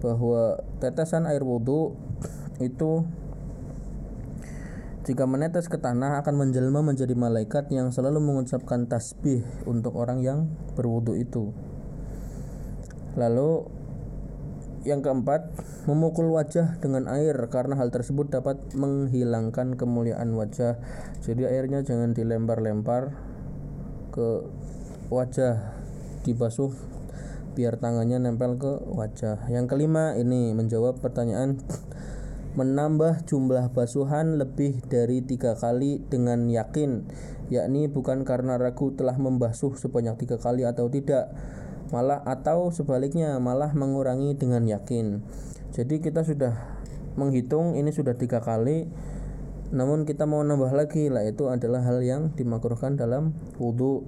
bahwa 0.04 0.60
tetesan 0.84 1.24
air 1.24 1.40
wudhu 1.40 1.96
itu 2.60 3.08
jika 5.06 5.24
menetes 5.30 5.70
ke 5.70 5.78
tanah 5.78 6.20
akan 6.26 6.36
menjelma 6.36 6.82
menjadi 6.82 7.14
malaikat 7.14 7.70
yang 7.70 7.94
selalu 7.94 8.20
mengucapkan 8.20 8.90
tasbih 8.90 9.46
untuk 9.70 9.94
orang 9.96 10.20
yang 10.20 10.50
berwudu 10.74 11.14
itu. 11.14 11.54
Lalu 13.14 13.70
yang 14.86 15.02
keempat, 15.02 15.50
memukul 15.90 16.30
wajah 16.32 16.78
dengan 16.78 17.10
air 17.10 17.34
karena 17.50 17.74
hal 17.76 17.90
tersebut 17.90 18.30
dapat 18.30 18.62
menghilangkan 18.78 19.74
kemuliaan 19.76 20.38
wajah. 20.38 20.78
Jadi 21.26 21.50
airnya 21.50 21.82
jangan 21.82 22.14
dilempar-lempar 22.14 23.18
ke 24.14 24.46
wajah, 25.10 25.76
dibasuh 26.24 26.72
biar 27.58 27.82
tangannya 27.82 28.22
nempel 28.22 28.62
ke 28.62 28.74
wajah. 28.94 29.50
Yang 29.50 29.76
kelima 29.76 30.14
ini 30.14 30.54
menjawab 30.54 31.02
pertanyaan 31.02 31.60
menambah 32.56 33.28
jumlah 33.28 33.76
basuhan 33.76 34.40
lebih 34.40 34.80
dari 34.88 35.20
tiga 35.20 35.60
kali 35.60 36.00
dengan 36.08 36.48
yakin 36.48 37.04
yakni 37.50 37.86
bukan 37.86 38.26
karena 38.26 38.58
ragu 38.58 38.94
telah 38.98 39.20
membasuh 39.20 39.78
sebanyak 39.78 40.18
tiga 40.26 40.38
kali 40.42 40.66
atau 40.66 40.90
tidak 40.90 41.30
malah 41.96 42.20
atau 42.28 42.76
sebaliknya 42.76 43.40
malah 43.40 43.72
mengurangi 43.72 44.36
dengan 44.36 44.68
yakin. 44.68 45.24
Jadi 45.72 46.04
kita 46.04 46.28
sudah 46.28 46.52
menghitung 47.16 47.80
ini 47.80 47.96
sudah 47.96 48.20
tiga 48.20 48.44
kali 48.44 48.92
namun 49.72 50.04
kita 50.04 50.28
mau 50.28 50.44
nambah 50.44 50.76
lagi 50.76 51.08
lah 51.08 51.24
itu 51.24 51.48
adalah 51.48 51.82
hal 51.88 52.04
yang 52.04 52.36
dimakruhkan 52.36 53.00
dalam 53.00 53.34
wudhu 53.58 54.06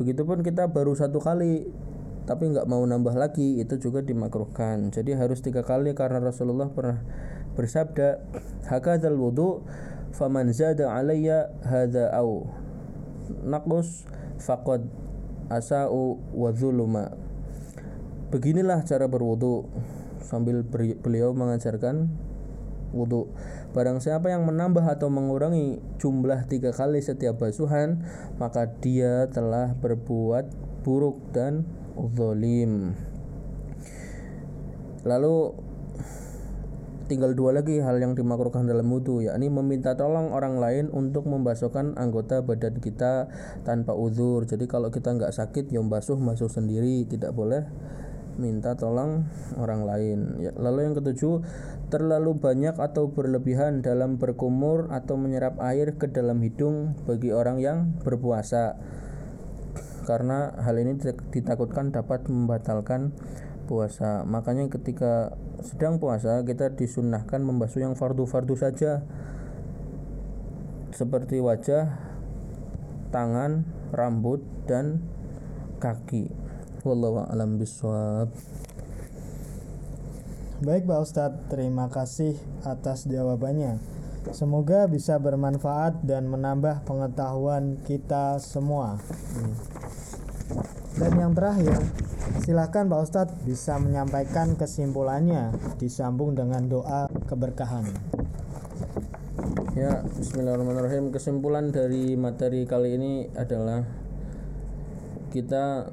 begitupun 0.00 0.40
kita 0.40 0.66
baru 0.72 0.96
satu 0.96 1.20
kali 1.20 1.68
tapi 2.24 2.50
nggak 2.50 2.66
mau 2.70 2.80
nambah 2.86 3.18
lagi 3.18 3.58
itu 3.58 3.74
juga 3.82 4.06
dimakruhkan. 4.06 4.94
Jadi 4.94 5.18
harus 5.18 5.42
tiga 5.42 5.66
kali 5.66 5.98
karena 5.98 6.22
Rasulullah 6.22 6.70
pernah 6.70 7.02
bersabda 7.58 8.22
hakadzal 8.70 9.18
wudu 9.18 9.66
faman 10.14 10.54
zada 10.54 10.94
alayya 10.94 11.50
hadza 11.66 12.06
au. 12.14 12.46
Naqus 13.42 14.06
faqad 14.38 14.86
asa'u 15.50 16.16
wa 16.32 16.50
zuluma 16.54 17.10
beginilah 18.30 18.86
cara 18.86 19.10
berwudu 19.10 19.66
sambil 20.22 20.62
beliau 21.02 21.34
mengajarkan 21.34 22.06
wudhu. 22.94 23.30
Barang 23.70 24.02
siapa 24.02 24.30
yang 24.30 24.46
menambah 24.46 24.82
atau 24.82 25.10
mengurangi 25.10 25.78
jumlah 26.02 26.46
tiga 26.50 26.74
kali 26.74 26.98
setiap 27.02 27.38
basuhan, 27.38 28.02
maka 28.38 28.66
dia 28.82 29.30
telah 29.30 29.74
berbuat 29.78 30.50
buruk 30.82 31.18
dan 31.30 31.66
zalim. 32.14 32.98
Lalu 35.06 35.54
tinggal 37.10 37.34
dua 37.34 37.50
lagi 37.50 37.82
hal 37.82 37.98
yang 37.98 38.14
dimakruhkan 38.14 38.70
dalam 38.70 38.86
wudhu 38.86 39.26
yakni 39.26 39.50
meminta 39.50 39.98
tolong 39.98 40.30
orang 40.30 40.62
lain 40.62 40.86
untuk 40.94 41.26
membasuhkan 41.26 41.98
anggota 41.98 42.38
badan 42.38 42.78
kita 42.78 43.26
tanpa 43.66 43.98
uzur. 43.98 44.46
Jadi 44.46 44.70
kalau 44.70 44.94
kita 44.94 45.10
nggak 45.18 45.34
sakit 45.34 45.74
yang 45.74 45.90
basuh 45.90 46.14
basuh 46.14 46.46
sendiri. 46.46 47.02
Tidak 47.10 47.34
boleh 47.34 47.66
minta 48.38 48.78
tolong 48.78 49.26
orang 49.58 49.82
lain. 49.82 50.18
Ya, 50.38 50.54
lalu 50.54 50.86
yang 50.86 50.94
ketujuh 50.94 51.42
terlalu 51.90 52.38
banyak 52.38 52.78
atau 52.78 53.10
berlebihan 53.10 53.82
dalam 53.82 54.16
berkumur 54.16 54.94
atau 54.94 55.18
menyerap 55.18 55.58
air 55.58 55.98
ke 55.98 56.06
dalam 56.06 56.38
hidung 56.38 56.94
bagi 57.10 57.34
orang 57.34 57.58
yang 57.58 57.78
berpuasa. 58.06 58.78
Karena 60.06 60.54
hal 60.62 60.78
ini 60.78 60.96
ditak- 60.96 61.28
ditakutkan 61.34 61.90
dapat 61.90 62.24
membatalkan 62.30 63.10
puasa. 63.66 64.22
Makanya 64.26 64.70
ketika 64.70 65.34
sedang 65.62 66.00
puasa 66.00 66.40
kita 66.44 66.72
disunnahkan 66.72 67.40
membasuh 67.40 67.84
yang 67.84 67.94
fardu-fardu 67.94 68.54
saja 68.56 69.04
seperti 70.90 71.38
wajah, 71.38 71.96
tangan, 73.14 73.64
rambut 73.94 74.42
dan 74.66 75.00
kaki. 75.80 76.28
Wallahu 76.84 77.24
a'lam 77.28 77.60
bishawab. 77.60 78.32
Baik 80.60 80.84
Pak 80.84 81.00
Ustadz, 81.00 81.40
terima 81.48 81.88
kasih 81.88 82.36
atas 82.68 83.08
jawabannya. 83.08 83.80
Semoga 84.36 84.84
bisa 84.84 85.16
bermanfaat 85.16 86.04
dan 86.04 86.28
menambah 86.28 86.84
pengetahuan 86.84 87.80
kita 87.88 88.36
semua. 88.36 89.00
Dan 91.00 91.16
yang 91.16 91.32
terakhir, 91.32 91.80
silakan 92.44 92.92
Pak 92.92 93.00
Ustadz 93.08 93.40
bisa 93.48 93.80
menyampaikan 93.80 94.52
kesimpulannya 94.52 95.48
disambung 95.80 96.36
dengan 96.36 96.68
doa 96.68 97.08
keberkahan. 97.24 97.88
Ya, 99.72 100.04
bismillahirrahmanirrahim. 100.04 101.08
Kesimpulan 101.08 101.72
dari 101.72 102.20
materi 102.20 102.68
kali 102.68 103.00
ini 103.00 103.12
adalah 103.32 103.80
kita 105.32 105.88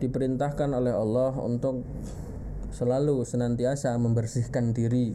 diperintahkan 0.00 0.72
oleh 0.72 0.96
Allah 0.96 1.36
untuk 1.36 1.84
selalu 2.72 3.20
senantiasa 3.20 3.92
membersihkan 4.00 4.72
diri 4.72 5.12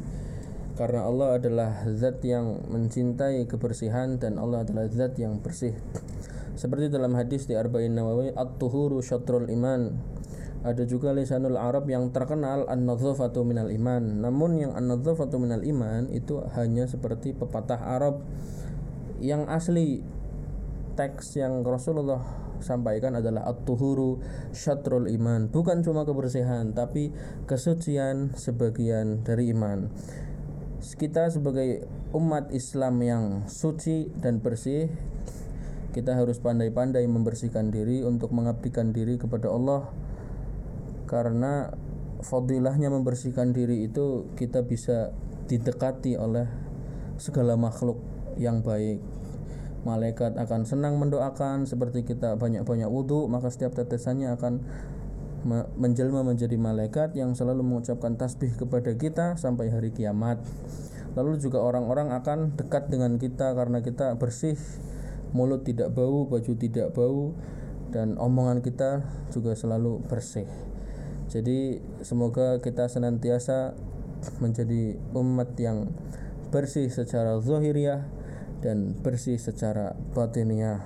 karena 0.78 1.10
Allah 1.10 1.42
adalah 1.42 1.74
zat 1.90 2.22
yang 2.22 2.70
mencintai 2.70 3.50
kebersihan 3.50 4.22
dan 4.22 4.38
Allah 4.38 4.62
adalah 4.62 4.86
zat 4.94 5.18
yang 5.18 5.42
bersih. 5.42 5.74
Seperti 6.56 6.92
dalam 6.92 7.16
hadis 7.16 7.48
di 7.48 7.56
Arba'in 7.56 7.96
Nawawi, 7.96 8.36
at-tuhuru 8.36 9.00
syatrul 9.00 9.48
iman. 9.50 9.96
Ada 10.62 10.86
juga 10.86 11.10
lisanul 11.10 11.58
Arab 11.58 11.90
yang 11.90 12.14
terkenal 12.14 12.70
an-nadzafatu 12.70 13.42
minal 13.42 13.74
iman. 13.74 14.22
Namun 14.22 14.62
yang 14.62 14.72
an-nadzafatu 14.78 15.42
minal 15.42 15.66
iman 15.66 16.06
itu 16.14 16.38
hanya 16.54 16.86
seperti 16.86 17.34
pepatah 17.34 17.82
Arab 17.82 18.22
yang 19.22 19.50
asli 19.50 20.06
teks 20.98 21.38
yang 21.40 21.64
Rasulullah 21.66 22.42
sampaikan 22.62 23.18
adalah 23.18 23.50
at-tuhuru 23.50 24.22
syatrul 24.54 25.10
iman 25.10 25.50
bukan 25.50 25.82
cuma 25.82 26.06
kebersihan 26.06 26.72
tapi 26.72 27.10
kesucian 27.50 28.32
sebagian 28.38 29.26
dari 29.26 29.50
iman 29.52 29.90
kita 30.82 31.30
sebagai 31.30 31.86
umat 32.14 32.50
Islam 32.54 33.02
yang 33.02 33.24
suci 33.50 34.10
dan 34.22 34.42
bersih 34.42 34.90
kita 35.92 36.16
harus 36.16 36.40
pandai-pandai 36.40 37.04
membersihkan 37.08 37.70
diri 37.70 38.02
untuk 38.02 38.32
mengabdikan 38.32 38.96
diri 38.96 39.20
kepada 39.20 39.52
Allah. 39.52 39.92
Karena 41.06 41.72
fadilahnya 42.24 42.88
membersihkan 42.88 43.52
diri 43.52 43.86
itu 43.86 44.32
kita 44.40 44.64
bisa 44.64 45.12
didekati 45.52 46.16
oleh 46.16 46.48
segala 47.20 47.60
makhluk 47.60 48.00
yang 48.40 48.64
baik. 48.64 49.04
Malaikat 49.82 50.38
akan 50.38 50.64
senang 50.64 51.02
mendoakan 51.02 51.66
seperti 51.66 52.06
kita 52.06 52.38
banyak-banyak 52.38 52.86
wudhu 52.86 53.26
maka 53.26 53.50
setiap 53.50 53.74
tetesannya 53.74 54.30
akan 54.38 54.62
me- 55.42 55.70
menjelma 55.74 56.22
menjadi 56.22 56.54
malaikat 56.54 57.18
yang 57.18 57.34
selalu 57.34 57.66
mengucapkan 57.66 58.14
tasbih 58.14 58.54
kepada 58.54 58.94
kita 58.94 59.36
sampai 59.42 59.74
hari 59.74 59.90
kiamat. 59.90 60.38
Lalu 61.18 61.42
juga 61.44 61.60
orang-orang 61.60 62.16
akan 62.16 62.56
dekat 62.56 62.88
dengan 62.88 63.20
kita 63.20 63.52
karena 63.58 63.84
kita 63.84 64.16
bersih 64.16 64.56
mulut 65.32 65.64
tidak 65.64 65.92
bau 65.96 66.28
baju 66.28 66.54
tidak 66.56 66.92
bau 66.96 67.36
dan 67.92 68.16
omongan 68.20 68.64
kita 68.64 69.04
juga 69.32 69.56
selalu 69.56 70.00
bersih 70.08 70.48
jadi 71.32 71.80
semoga 72.04 72.60
kita 72.60 72.92
senantiasa 72.92 73.72
menjadi 74.44 75.00
umat 75.16 75.56
yang 75.56 75.88
bersih 76.52 76.92
secara 76.92 77.40
zahiriah 77.40 78.04
dan 78.60 78.94
bersih 79.00 79.40
secara 79.40 79.96
batiniah. 80.12 80.84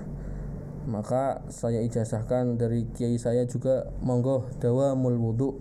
Maka 0.86 1.42
saya 1.50 1.82
ijazahkan 1.82 2.56
dari 2.56 2.86
kiai 2.94 3.18
saya 3.18 3.42
juga 3.50 3.90
monggo 4.00 4.46
dawamul 4.62 5.18
wudu 5.18 5.58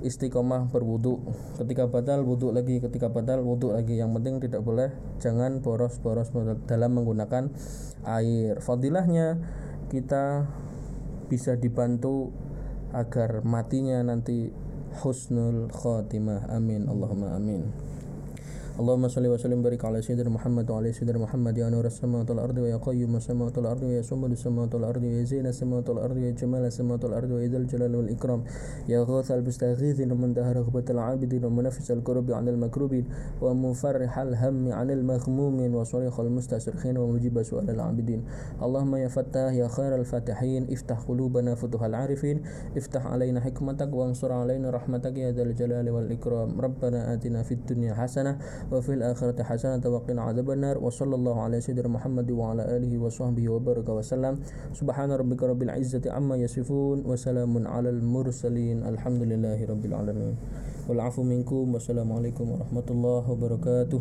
istiqomah 0.00 0.72
berwudu 0.72 1.20
ketika 1.60 1.88
batal 1.88 2.24
wudu 2.24 2.50
lagi. 2.50 2.80
Ketika 2.80 3.12
batal 3.12 3.44
wudu 3.44 3.72
lagi. 3.76 3.96
Yang 4.00 4.10
penting 4.20 4.34
tidak 4.42 4.62
boleh 4.64 4.88
jangan 5.20 5.60
boros-boros 5.60 6.32
dalam 6.64 6.90
menggunakan 6.96 7.52
air. 8.04 8.58
Fadilahnya 8.60 9.40
kita 9.92 10.48
bisa 11.30 11.54
dibantu 11.54 12.34
agar 12.90 13.46
matinya 13.46 14.02
nanti 14.02 14.50
husnul 15.04 15.70
khotimah 15.70 16.50
amin. 16.50 16.90
Allahumma 16.90 17.38
amin 17.38 17.90
اللهم 18.80 19.08
صل 19.08 19.26
وسلم 19.26 19.58
وبارك 19.60 19.84
على 19.84 20.02
سيدنا 20.02 20.30
محمد 20.30 20.70
وعلى 20.70 20.92
سيدنا 20.92 21.18
محمد 21.18 21.58
يا 21.58 21.68
نور 21.68 21.86
السماوات 21.86 22.30
والأرض 22.30 22.58
ويا 22.58 22.76
قيوم 22.76 23.16
السماوات 23.16 23.58
والأرض 23.58 23.82
ويا 23.82 24.02
سمد 24.02 24.30
السماوات 24.30 24.74
والأرض 24.74 25.02
ويا 25.02 25.24
زين 25.24 25.46
السماوات 25.46 25.88
والأرض 25.90 26.16
ويا 26.16 26.30
جمال 26.30 26.64
السماوات 26.64 27.04
والأرض 27.04 27.30
ويا 27.30 27.48
ذا 27.48 27.56
الجلال 27.56 27.96
والإكرام 27.96 28.44
يا 28.88 29.04
غاث 29.04 29.30
المستغيثين 29.32 30.12
ومنتهى 30.12 30.52
رغبة 30.52 30.84
العابدين 30.90 31.44
ومنفس 31.44 31.90
الكرب 31.90 32.32
عن 32.32 32.48
المكروبين 32.48 33.04
ومفرح 33.40 34.18
الهم 34.18 34.72
عن 34.72 34.90
المغمومين 34.90 35.74
وصريخ 35.74 36.20
المستصرخين 36.20 36.96
ومجيب 36.98 37.42
سؤال 37.42 37.70
العابدين. 37.70 38.24
اللهم 38.62 38.96
يا 38.96 39.08
فتاح 39.08 39.52
يا 39.52 39.68
خير 39.68 39.94
الفاتحين 39.94 40.72
افتح 40.72 40.98
قلوبنا 41.00 41.54
فتوح 41.54 41.82
العارفين. 41.82 42.42
افتح 42.76 43.06
علينا 43.06 43.40
حكمتك 43.40 43.92
وانصر 43.92 44.32
علينا 44.32 44.70
رحمتك 44.70 45.18
يا 45.18 45.32
ذا 45.32 45.42
الجلال 45.42 45.90
والإكرام. 45.90 46.60
ربنا 46.60 47.14
آتنا 47.14 47.42
في 47.42 47.54
الدنيا 47.54 47.94
حسنة 47.94 48.38
وفي 48.72 48.94
الآخرة 48.94 49.42
حسنة 49.42 49.82
وقنا 49.84 50.22
عذاب 50.22 50.50
النار. 50.50 50.78
وصلى 50.78 51.14
الله 51.14 51.40
على 51.40 51.60
سيدنا 51.60 51.88
محمد 51.88 52.30
وعلى 52.30 52.76
آله 52.76 52.98
وصحبه 52.98 53.48
وبارك 53.48 53.88
وسلم. 53.88 54.38
سبحان 54.72 55.10
ربك 55.12 55.42
رب 55.42 55.62
العزة 55.62 56.12
عما 56.12 56.36
يصفون 56.36 57.02
وسلام 57.06 57.66
على 57.66 57.90
المرسلين. 57.90 58.86
الحمد 58.86 59.22
لله 59.22 59.58
رب 59.66 59.84
العالمين. 59.84 60.34
والعفو 60.88 61.22
منكم. 61.22 61.74
والسلام 61.74 62.12
عليكم 62.12 62.50
ورحمة 62.50 62.88
الله 62.90 63.30
وبركاته. 63.30 64.00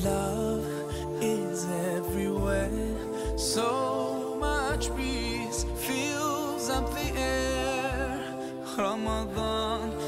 Love 0.00 0.64
is 1.20 1.66
everywhere. 1.94 2.70
So 3.36 4.36
much 4.40 4.94
peace 4.96 5.66
fills 5.76 6.70
up 6.70 6.90
the 6.94 7.12
air. 7.20 8.24
Ramadan. 8.78 10.01